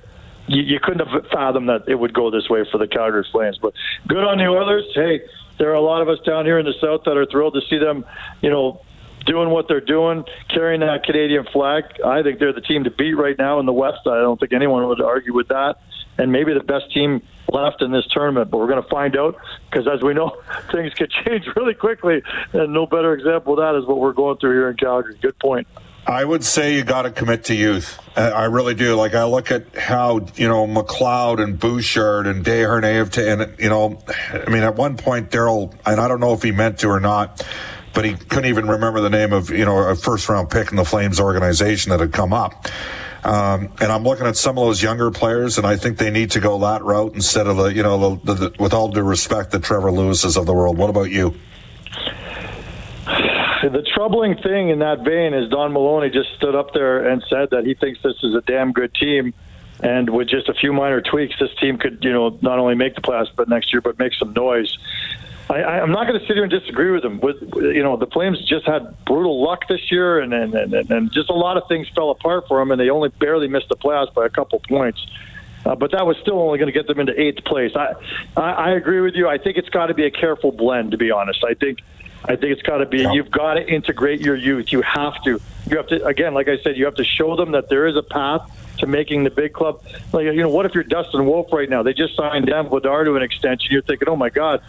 you, 0.49 0.63
you 0.63 0.79
couldn't 0.81 1.05
have 1.05 1.27
fathomed 1.27 1.67
that 1.67 1.89
it 1.89 1.95
would 1.95 2.13
go 2.13 2.31
this 2.31 2.49
way 2.49 2.65
for 2.71 2.77
the 2.77 2.87
Calgary 2.87 3.27
Flames, 3.33 3.57
but 3.57 3.73
good 4.07 4.23
on 4.23 4.37
the 4.37 4.45
Oilers. 4.45 4.85
Hey, 4.95 5.19
there 5.57 5.69
are 5.71 5.75
a 5.75 5.81
lot 5.81 6.01
of 6.01 6.07
us 6.07 6.19
down 6.25 6.45
here 6.45 6.57
in 6.57 6.65
the 6.65 6.73
South 6.79 7.03
that 7.03 7.17
are 7.17 7.25
thrilled 7.25 7.55
to 7.55 7.61
see 7.69 7.77
them, 7.77 8.05
you 8.41 8.49
know, 8.49 8.81
doing 9.25 9.49
what 9.49 9.67
they're 9.67 9.81
doing, 9.81 10.23
carrying 10.47 10.79
that 10.81 11.03
Canadian 11.03 11.45
flag. 11.45 11.83
I 12.03 12.23
think 12.23 12.39
they're 12.39 12.53
the 12.53 12.61
team 12.61 12.85
to 12.85 12.91
beat 12.91 13.13
right 13.13 13.37
now 13.37 13.59
in 13.59 13.65
the 13.65 13.73
West. 13.73 14.07
I 14.07 14.19
don't 14.21 14.39
think 14.39 14.53
anyone 14.53 14.87
would 14.87 15.01
argue 15.01 15.33
with 15.33 15.49
that. 15.49 15.81
And 16.17 16.31
maybe 16.31 16.53
the 16.53 16.61
best 16.61 16.91
team 16.93 17.21
left 17.51 17.81
in 17.81 17.91
this 17.91 18.05
tournament, 18.11 18.51
but 18.51 18.57
we're 18.57 18.67
going 18.67 18.81
to 18.81 18.89
find 18.89 19.15
out 19.17 19.37
because, 19.69 19.87
as 19.87 20.01
we 20.01 20.13
know, 20.13 20.37
things 20.71 20.93
could 20.93 21.11
change 21.11 21.45
really 21.55 21.73
quickly. 21.73 22.21
And 22.53 22.73
no 22.73 22.85
better 22.85 23.13
example 23.13 23.53
of 23.53 23.59
that 23.59 23.77
is 23.79 23.85
what 23.85 23.99
we're 23.99 24.13
going 24.13 24.37
through 24.37 24.53
here 24.53 24.69
in 24.69 24.77
Calgary. 24.77 25.17
Good 25.21 25.37
point. 25.39 25.67
I 26.05 26.23
would 26.23 26.45
say 26.45 26.73
you 26.73 26.85
got 26.85 27.01
to 27.01 27.11
commit 27.11 27.43
to 27.45 27.53
youth. 27.53 27.99
I 28.15 28.45
really 28.45 28.73
do. 28.73 28.95
Like 28.95 29.13
I 29.13 29.25
look 29.25 29.51
at 29.51 29.75
how 29.75 30.25
you 30.35 30.47
know 30.47 30.65
McLeod 30.65 31.43
and 31.43 31.59
Bouchard 31.59 32.27
and 32.27 32.45
Dehernay 32.45 32.93
have 32.93 33.09
to, 33.11 33.29
and 33.29 33.59
you 33.59 33.67
know, 33.67 33.99
I 34.31 34.49
mean, 34.49 34.63
at 34.63 34.77
one 34.77 34.95
point 34.95 35.31
Daryl, 35.31 35.73
and 35.85 35.99
I 35.99 36.07
don't 36.07 36.21
know 36.21 36.31
if 36.31 36.43
he 36.43 36.51
meant 36.51 36.79
to 36.79 36.87
or 36.87 37.01
not 37.01 37.45
but 37.97 38.05
he 38.05 38.13
couldn't 38.13 38.45
even 38.45 38.67
remember 38.67 39.01
the 39.01 39.09
name 39.09 39.33
of 39.33 39.49
you 39.49 39.65
know 39.65 39.89
a 39.89 39.95
first 39.95 40.29
round 40.29 40.51
pick 40.51 40.69
in 40.69 40.77
the 40.77 40.85
Flames 40.85 41.19
organization 41.19 41.89
that 41.89 41.99
had 41.99 42.13
come 42.13 42.31
up. 42.31 42.67
Um, 43.27 43.73
and 43.81 43.91
I'm 43.91 44.03
looking 44.03 44.25
at 44.25 44.37
some 44.37 44.57
of 44.57 44.65
those 44.65 44.81
younger 44.81 45.11
players, 45.11 45.57
and 45.57 45.67
I 45.67 45.75
think 45.75 45.97
they 45.97 46.09
need 46.09 46.31
to 46.31 46.39
go 46.39 46.57
that 46.59 46.81
route 46.85 47.13
instead 47.13 47.45
of 47.45 47.57
the 47.57 47.65
you 47.65 47.83
know 47.83 48.15
the, 48.23 48.33
the, 48.33 48.55
with 48.57 48.73
all 48.73 48.87
due 48.87 49.03
respect 49.03 49.51
the 49.51 49.59
Trevor 49.59 49.91
Lewis's 49.91 50.37
of 50.37 50.45
the 50.45 50.53
world. 50.53 50.77
What 50.77 50.89
about 50.89 51.11
you? 51.11 51.35
The 53.05 53.85
troubling 53.93 54.37
thing 54.37 54.69
in 54.69 54.79
that 54.79 55.03
vein 55.03 55.33
is 55.33 55.49
Don 55.49 55.73
Maloney 55.73 56.09
just 56.09 56.29
stood 56.37 56.55
up 56.55 56.73
there 56.73 57.09
and 57.09 57.21
said 57.29 57.49
that 57.51 57.65
he 57.65 57.73
thinks 57.73 58.01
this 58.01 58.15
is 58.23 58.33
a 58.33 58.41
damn 58.41 58.71
good 58.71 58.95
team, 58.95 59.33
and 59.81 60.09
with 60.09 60.29
just 60.29 60.47
a 60.47 60.53
few 60.53 60.71
minor 60.71 61.01
tweaks, 61.01 61.35
this 61.37 61.53
team 61.59 61.77
could 61.77 62.05
you 62.05 62.13
know 62.13 62.39
not 62.41 62.59
only 62.59 62.75
make 62.75 62.95
the 62.95 63.01
playoffs 63.01 63.35
but 63.35 63.49
next 63.49 63.73
year, 63.73 63.81
but 63.81 63.99
make 63.99 64.13
some 64.13 64.31
noise. 64.31 64.77
I, 65.49 65.79
I'm 65.79 65.91
not 65.91 66.07
going 66.07 66.19
to 66.19 66.25
sit 66.25 66.35
here 66.35 66.43
and 66.43 66.51
disagree 66.51 66.91
with 66.91 67.05
him. 67.05 67.19
With 67.19 67.41
you 67.55 67.83
know, 67.83 67.95
the 67.95 68.07
Flames 68.07 68.43
just 68.45 68.65
had 68.65 69.03
brutal 69.05 69.41
luck 69.43 69.67
this 69.67 69.91
year, 69.91 70.19
and 70.19 70.33
and, 70.33 70.53
and, 70.53 70.91
and 70.91 71.11
just 71.11 71.29
a 71.29 71.33
lot 71.33 71.57
of 71.57 71.67
things 71.67 71.87
fell 71.89 72.09
apart 72.09 72.47
for 72.47 72.59
them, 72.59 72.71
and 72.71 72.79
they 72.79 72.89
only 72.89 73.09
barely 73.09 73.47
missed 73.47 73.69
the 73.69 73.77
playoffs 73.77 74.13
by 74.13 74.25
a 74.25 74.29
couple 74.29 74.59
points. 74.59 75.05
Uh, 75.65 75.75
but 75.75 75.91
that 75.91 76.05
was 76.05 76.17
still 76.17 76.39
only 76.39 76.57
going 76.57 76.71
to 76.71 76.77
get 76.77 76.87
them 76.87 76.99
into 76.99 77.19
eighth 77.19 77.43
place. 77.43 77.75
I, 77.75 77.93
I 78.35 78.51
I 78.51 78.69
agree 78.71 79.01
with 79.01 79.15
you. 79.15 79.27
I 79.27 79.37
think 79.37 79.57
it's 79.57 79.69
got 79.69 79.87
to 79.87 79.93
be 79.93 80.05
a 80.05 80.11
careful 80.11 80.51
blend, 80.51 80.91
to 80.91 80.97
be 80.97 81.11
honest. 81.11 81.43
I 81.43 81.53
think 81.53 81.79
I 82.25 82.35
think 82.35 82.51
it's 82.51 82.61
got 82.61 82.77
to 82.79 82.85
be. 82.85 83.07
You've 83.11 83.31
got 83.31 83.55
to 83.55 83.67
integrate 83.67 84.19
your 84.21 84.35
youth. 84.35 84.71
You 84.71 84.81
have 84.81 85.21
to. 85.23 85.39
You 85.69 85.77
have 85.77 85.87
to 85.87 86.05
again, 86.05 86.33
like 86.33 86.47
I 86.47 86.57
said, 86.57 86.77
you 86.77 86.85
have 86.85 86.95
to 86.95 87.05
show 87.05 87.35
them 87.35 87.51
that 87.51 87.69
there 87.69 87.87
is 87.87 87.95
a 87.95 88.03
path 88.03 88.49
to 88.79 88.87
making 88.87 89.23
the 89.23 89.29
big 89.29 89.53
club. 89.53 89.81
Like 90.11 90.25
you 90.25 90.41
know, 90.41 90.49
what 90.49 90.65
if 90.65 90.73
you're 90.73 90.83
Dustin 90.83 91.25
Wolf 91.25 91.51
right 91.51 91.69
now? 91.69 91.83
They 91.83 91.93
just 91.93 92.15
signed 92.15 92.47
Dan 92.47 92.67
Vladar 92.67 93.05
to 93.05 93.15
an 93.15 93.23
extension. 93.23 93.71
You're 93.71 93.81
thinking, 93.81 94.09
oh 94.09 94.15
my 94.15 94.29
God, 94.29 94.61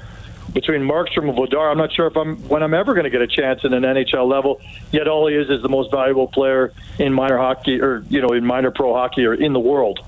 between 0.52 0.82
Markstrom 0.82 1.28
and 1.28 1.36
Vladar, 1.36 1.70
I'm 1.70 1.78
not 1.78 1.92
sure 1.92 2.06
if 2.06 2.16
I'm 2.16 2.36
when 2.48 2.62
I'm 2.62 2.74
ever 2.74 2.94
going 2.94 3.04
to 3.04 3.10
get 3.10 3.22
a 3.22 3.26
chance 3.26 3.64
in 3.64 3.72
an 3.72 3.82
NHL 3.82 4.28
level. 4.28 4.60
Yet 4.92 5.08
all 5.08 5.26
he 5.26 5.34
is 5.34 5.50
is 5.50 5.62
the 5.62 5.68
most 5.68 5.90
valuable 5.90 6.28
player 6.28 6.72
in 6.98 7.12
minor 7.12 7.38
hockey, 7.38 7.80
or 7.80 8.04
you 8.08 8.20
know, 8.20 8.28
in 8.28 8.44
minor 8.44 8.70
pro 8.70 8.94
hockey, 8.94 9.24
or 9.26 9.34
in 9.34 9.52
the 9.52 9.60
world. 9.60 10.00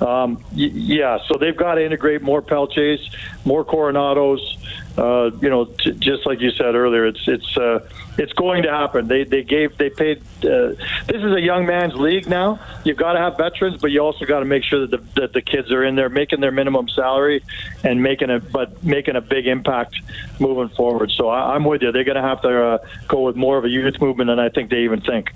Um, 0.00 0.42
y- 0.52 0.70
yeah, 0.72 1.18
so 1.26 1.36
they've 1.38 1.56
got 1.56 1.74
to 1.74 1.84
integrate 1.84 2.22
more 2.22 2.42
Pelletiers, 2.42 3.10
more 3.48 3.64
Coronatos. 3.64 4.40
Uh, 4.96 5.30
you 5.40 5.48
know, 5.48 5.64
t- 5.64 5.92
just 5.92 6.26
like 6.26 6.40
you 6.40 6.50
said 6.50 6.74
earlier, 6.74 7.06
it's 7.06 7.26
it's 7.26 7.56
uh, 7.56 7.88
it's 8.18 8.32
going 8.34 8.64
to 8.64 8.70
happen. 8.70 9.08
They 9.08 9.24
they 9.24 9.42
gave 9.42 9.76
they 9.78 9.90
paid. 9.90 10.18
Uh, 10.38 10.74
this 11.06 11.22
is 11.22 11.32
a 11.32 11.40
young 11.40 11.66
man's 11.66 11.94
league 11.94 12.28
now. 12.28 12.60
You've 12.84 12.96
got 12.96 13.14
to 13.14 13.18
have 13.18 13.36
veterans, 13.36 13.80
but 13.80 13.90
you 13.90 14.00
also 14.00 14.26
got 14.26 14.40
to 14.40 14.44
make 14.44 14.64
sure 14.64 14.86
that 14.86 14.90
the 14.90 15.20
that 15.20 15.32
the 15.32 15.40
kids 15.40 15.72
are 15.72 15.82
in 15.82 15.96
there 15.96 16.08
making 16.08 16.40
their 16.40 16.52
minimum 16.52 16.88
salary 16.88 17.42
and 17.82 18.02
making 18.02 18.30
a 18.30 18.38
but 18.38 18.84
making 18.84 19.16
a 19.16 19.20
big 19.20 19.46
impact 19.46 19.96
moving 20.38 20.68
forward. 20.76 21.10
So 21.12 21.28
I, 21.28 21.54
I'm 21.54 21.64
with 21.64 21.82
you. 21.82 21.90
They're 21.90 22.04
going 22.04 22.22
to 22.22 22.28
have 22.28 22.42
to 22.42 22.64
uh, 22.64 22.78
go 23.08 23.22
with 23.22 23.36
more 23.36 23.56
of 23.56 23.64
a 23.64 23.68
youth 23.68 24.00
movement 24.00 24.28
than 24.28 24.38
I 24.38 24.50
think 24.50 24.70
they 24.70 24.80
even 24.80 25.00
think. 25.00 25.32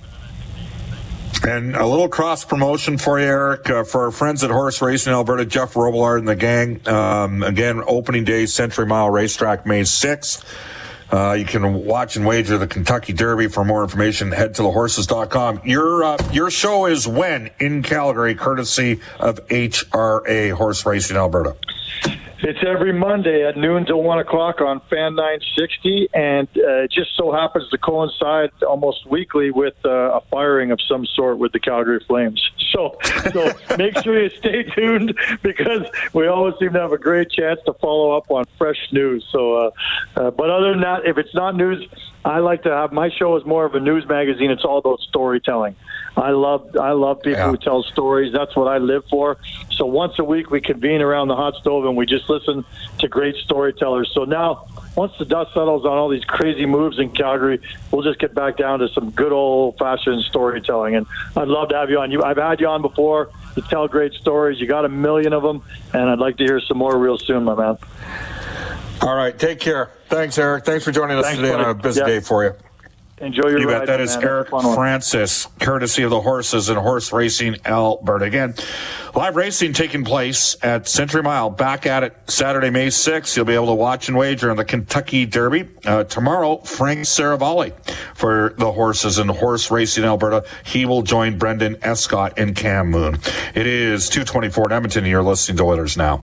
And 1.45 1.75
a 1.75 1.87
little 1.87 2.09
cross 2.09 2.45
promotion 2.45 2.99
for 2.99 3.19
you, 3.19 3.27
Eric, 3.27 3.69
uh, 3.69 3.83
for 3.83 4.05
our 4.05 4.11
friends 4.13 4.45
at 4.45 4.51
Horse 4.51 4.81
Racing 4.81 5.13
Alberta, 5.13 5.45
Jeff 5.45 5.75
Robillard 5.75 6.19
and 6.19 6.29
the 6.29 6.37
gang. 6.37 6.87
Um, 6.87 7.43
again, 7.43 7.83
opening 7.87 8.23
day, 8.25 8.47
Century 8.47 8.87
Mile 8.87 9.11
Racetrack, 9.11 9.67
May 9.67 9.81
6th. 9.81 10.45
Uh, 11.11 11.33
you 11.33 11.45
can 11.45 11.85
watch 11.85 12.17
and 12.17 12.25
wager 12.25 12.57
the 12.59 12.67
Kentucky 12.67 13.13
Derby. 13.13 13.49
For 13.49 13.65
more 13.65 13.83
information, 13.83 14.33
head 14.33 14.55
to 14.55 14.63
thehorses.com. 14.63 15.61
Your 15.65 16.05
uh, 16.05 16.17
your 16.33 16.51
show 16.51 16.87
is 16.87 17.07
when 17.07 17.51
in 17.61 17.83
Calgary, 17.83 18.35
courtesy 18.35 19.01
of 19.21 19.47
HRA 19.49 20.53
Horse 20.53 20.87
Racing 20.87 21.19
Alberta. 21.19 21.57
It's 22.45 22.59
every 22.67 22.93
Monday 22.93 23.47
at 23.47 23.57
noon 23.57 23.87
till 23.87 24.03
one 24.03 24.19
o'clock 24.19 24.61
on 24.61 24.81
Fan 24.91 25.15
960, 25.15 26.09
and 26.13 26.49
uh, 26.49 26.83
it 26.83 26.91
just 26.91 27.17
so 27.17 27.31
happens 27.31 27.69
to 27.69 27.79
coincide 27.79 28.51
almost 28.67 29.07
weekly 29.07 29.53
with 29.53 29.75
uh, 29.85 30.19
a 30.19 30.21
firing 30.23 30.73
of 30.73 30.81
some 30.89 31.07
sort 31.07 31.39
with 31.39 31.53
the 31.53 31.61
Calgary 31.61 32.01
Flames. 32.05 32.43
So, 32.73 32.99
so 33.33 33.53
make 33.79 33.97
sure 34.03 34.21
you 34.21 34.29
stay 34.31 34.65
tuned 34.65 35.17
because 35.43 35.87
we 36.15 36.27
always 36.27 36.55
seem 36.59 36.73
to 36.73 36.81
have 36.81 36.91
a 36.91 36.99
great 36.99 37.31
chance 37.31 37.61
to 37.67 37.75
follow 37.75 38.11
up 38.17 38.29
on 38.29 38.45
fresh 38.59 38.89
news. 38.91 39.25
So, 39.31 39.55
uh, 39.55 39.71
uh, 40.17 40.31
but 40.33 40.51
other 40.51 40.73
than 40.73 40.81
that, 40.81 41.07
if 41.07 41.19
it's 41.19 41.35
not 41.37 41.55
news, 41.55 41.87
I 42.25 42.41
like 42.41 42.65
to 42.65 42.71
have 42.71 42.93
my 42.93 43.09
show 43.09 43.37
is 43.37 43.45
more 43.45 43.65
of 43.65 43.77
a 43.77 43.81
news 43.81 44.05
magazine. 44.09 44.51
It's 44.51 44.65
all 44.65 44.79
about 44.79 44.99
storytelling. 44.99 45.77
I 46.17 46.31
love 46.31 46.77
I 46.79 46.93
love 46.93 47.23
people 47.23 47.39
Yeah. 47.41 47.51
who 47.51 47.57
tell 47.57 47.83
stories. 47.83 48.33
That's 48.33 48.55
what 48.55 48.69
I 48.69 48.79
live 48.79 49.05
for. 49.11 49.39
So 49.71 49.87
once 49.87 50.19
a 50.19 50.25
week 50.25 50.51
we 50.51 50.61
convene 50.61 51.01
around 51.01 51.29
the 51.29 51.37
hot 51.37 51.55
stove 51.57 51.87
and 51.87 51.97
we 51.97 52.05
just 52.07 52.29
listen 52.29 52.65
to 52.99 53.09
great 53.09 53.35
storytellers. 53.37 54.11
So 54.15 54.25
now 54.25 54.67
once 54.95 55.13
the 55.19 55.25
dust 55.25 55.55
settles 55.55 55.87
on 55.87 55.93
all 55.93 56.11
these 56.11 56.25
crazy 56.25 56.67
moves 56.67 56.99
in 56.99 57.09
Calgary, 57.11 57.61
we'll 57.91 58.03
just 58.03 58.19
get 58.19 58.35
back 58.35 58.59
down 58.59 58.81
to 58.81 58.89
some 58.89 59.11
good 59.11 59.33
old 59.33 59.79
fashioned 59.79 60.23
storytelling. 60.25 60.97
And 60.97 61.07
I'd 61.35 61.49
love 61.49 61.71
to 61.71 61.77
have 61.77 61.89
you 61.89 61.99
on. 62.01 62.11
You 62.11 62.23
I've 62.23 62.37
had 62.37 62.61
you 62.61 62.69
on 62.69 62.83
before. 62.83 63.31
You 63.57 63.63
tell 63.63 63.89
great 63.89 64.13
stories. 64.13 64.61
You 64.61 64.67
got 64.67 64.85
a 64.85 64.89
million 64.91 65.33
of 65.33 65.43
them, 65.43 65.63
and 65.95 66.11
I'd 66.11 66.19
like 66.19 66.37
to 66.39 66.45
hear 66.45 66.61
some 66.61 66.77
more 66.79 66.97
real 66.99 67.17
soon, 67.19 67.45
my 67.45 67.55
man. 67.55 67.77
All 69.01 69.15
right, 69.17 69.37
take 69.39 69.61
care. 69.61 69.91
Thanks, 70.09 70.39
Eric. 70.39 70.65
Thanks 70.65 70.85
for 70.85 70.93
joining 70.93 71.19
us 71.19 71.25
Thanks, 71.25 71.41
today 71.41 71.53
on 71.53 71.61
a 71.61 71.75
busy 71.75 72.01
Yeah. 72.01 72.07
day 72.07 72.21
for 72.21 72.45
you. 72.45 72.53
Enjoy 73.23 73.49
your 73.51 73.61
you 73.61 73.69
ride. 73.69 73.79
bet. 73.79 73.87
That 73.87 74.01
is 74.01 74.17
man. 74.17 74.25
is 74.25 74.25
Have 74.25 74.25
a 74.25 74.27
Eric. 74.27 74.75
Francis, 74.75 75.47
courtesy 75.61 76.03
of 76.03 76.11
the 76.11 76.21
Horses 76.21 76.69
and 76.69 76.77
Horse 76.77 77.13
Racing 77.13 77.57
Alberta. 77.65 78.25
Again, 78.25 78.55
live 79.15 79.37
racing 79.37 79.75
taking 79.75 80.05
place 80.05 80.57
at 80.61 80.89
Century 80.89 81.23
Mile. 81.23 81.49
Back 81.49 81.87
at 81.87 82.03
it 82.03 82.17
Saturday, 82.27 82.71
May 82.71 82.89
6th. 82.89 83.37
You'll 83.37 83.45
be 83.45 83.55
able 83.55 83.67
to 83.67 83.75
watch 83.75 84.09
and 84.09 84.19
wager 84.19 84.51
on 84.51 84.57
the 84.57 84.65
Kentucky 84.65 85.25
Derby. 85.25 85.69
Uh, 85.85 86.03
tomorrow, 86.03 86.59
Frank 86.59 87.01
Seravalli 87.01 87.73
for 88.17 88.55
the 88.59 88.73
Horses 88.73 89.19
and 89.19 89.31
Horse 89.31 89.71
Racing 89.71 90.03
Alberta. 90.03 90.45
He 90.65 90.85
will 90.85 91.03
join 91.03 91.39
Brendan 91.39 91.77
Escott 91.81 92.37
and 92.37 92.57
Cam 92.57 92.91
Moon. 92.91 93.21
It 93.55 93.69
is 93.69 94.09
224 94.09 94.67
in 94.67 94.73
Edmonton, 94.73 95.05
and 95.05 95.11
you're 95.11 95.23
listening 95.23 95.59
to 95.59 95.65
Oilers 95.65 95.97
Now. 95.97 96.23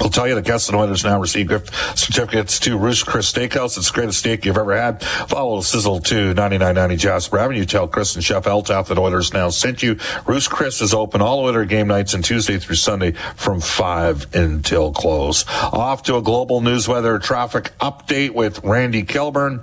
I'll 0.00 0.10
tell 0.10 0.28
you, 0.28 0.34
the 0.34 0.42
guests 0.42 0.68
and 0.68 0.76
Oilers 0.76 1.04
now 1.04 1.20
receive 1.20 1.48
gift 1.48 1.74
certificates 1.98 2.58
to 2.60 2.78
Ruth's 2.78 3.02
Chris 3.02 3.32
Steakhouse. 3.32 3.76
It's 3.76 3.90
the 3.90 3.94
greatest 3.94 4.18
steak 4.20 4.44
you've 4.44 4.56
ever 4.56 4.76
had. 4.76 5.02
Follow 5.02 5.60
Sizzle 5.60 6.00
to 6.00 6.34
9990 6.34 6.96
Jasper 6.96 7.38
Avenue. 7.38 7.64
Tell 7.64 7.88
Chris 7.88 8.14
and 8.14 8.24
Chef 8.24 8.44
Eltaff 8.44 8.88
that 8.88 8.98
Oilers 8.98 9.32
now 9.32 9.48
sent 9.50 9.82
you. 9.82 9.98
Ruth's 10.26 10.48
Chris 10.48 10.80
is 10.80 10.94
open 10.94 11.20
all 11.20 11.40
Oiler 11.40 11.64
game 11.64 11.88
nights 11.88 12.14
and 12.14 12.24
Tuesday 12.24 12.58
through 12.58 12.76
Sunday 12.76 13.12
from 13.36 13.60
5 13.60 14.34
until 14.34 14.92
close. 14.92 15.44
Off 15.48 16.02
to 16.04 16.16
a 16.16 16.22
global 16.22 16.60
news 16.60 16.88
weather 16.88 17.18
traffic 17.18 17.72
update 17.80 18.30
with 18.30 18.62
Randy 18.64 19.02
Kilburn. 19.02 19.62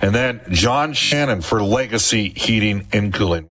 And 0.00 0.14
then 0.14 0.40
John 0.50 0.92
Shannon 0.92 1.42
for 1.42 1.62
Legacy 1.62 2.30
Heating 2.30 2.86
and 2.92 3.14
Cooling. 3.14 3.48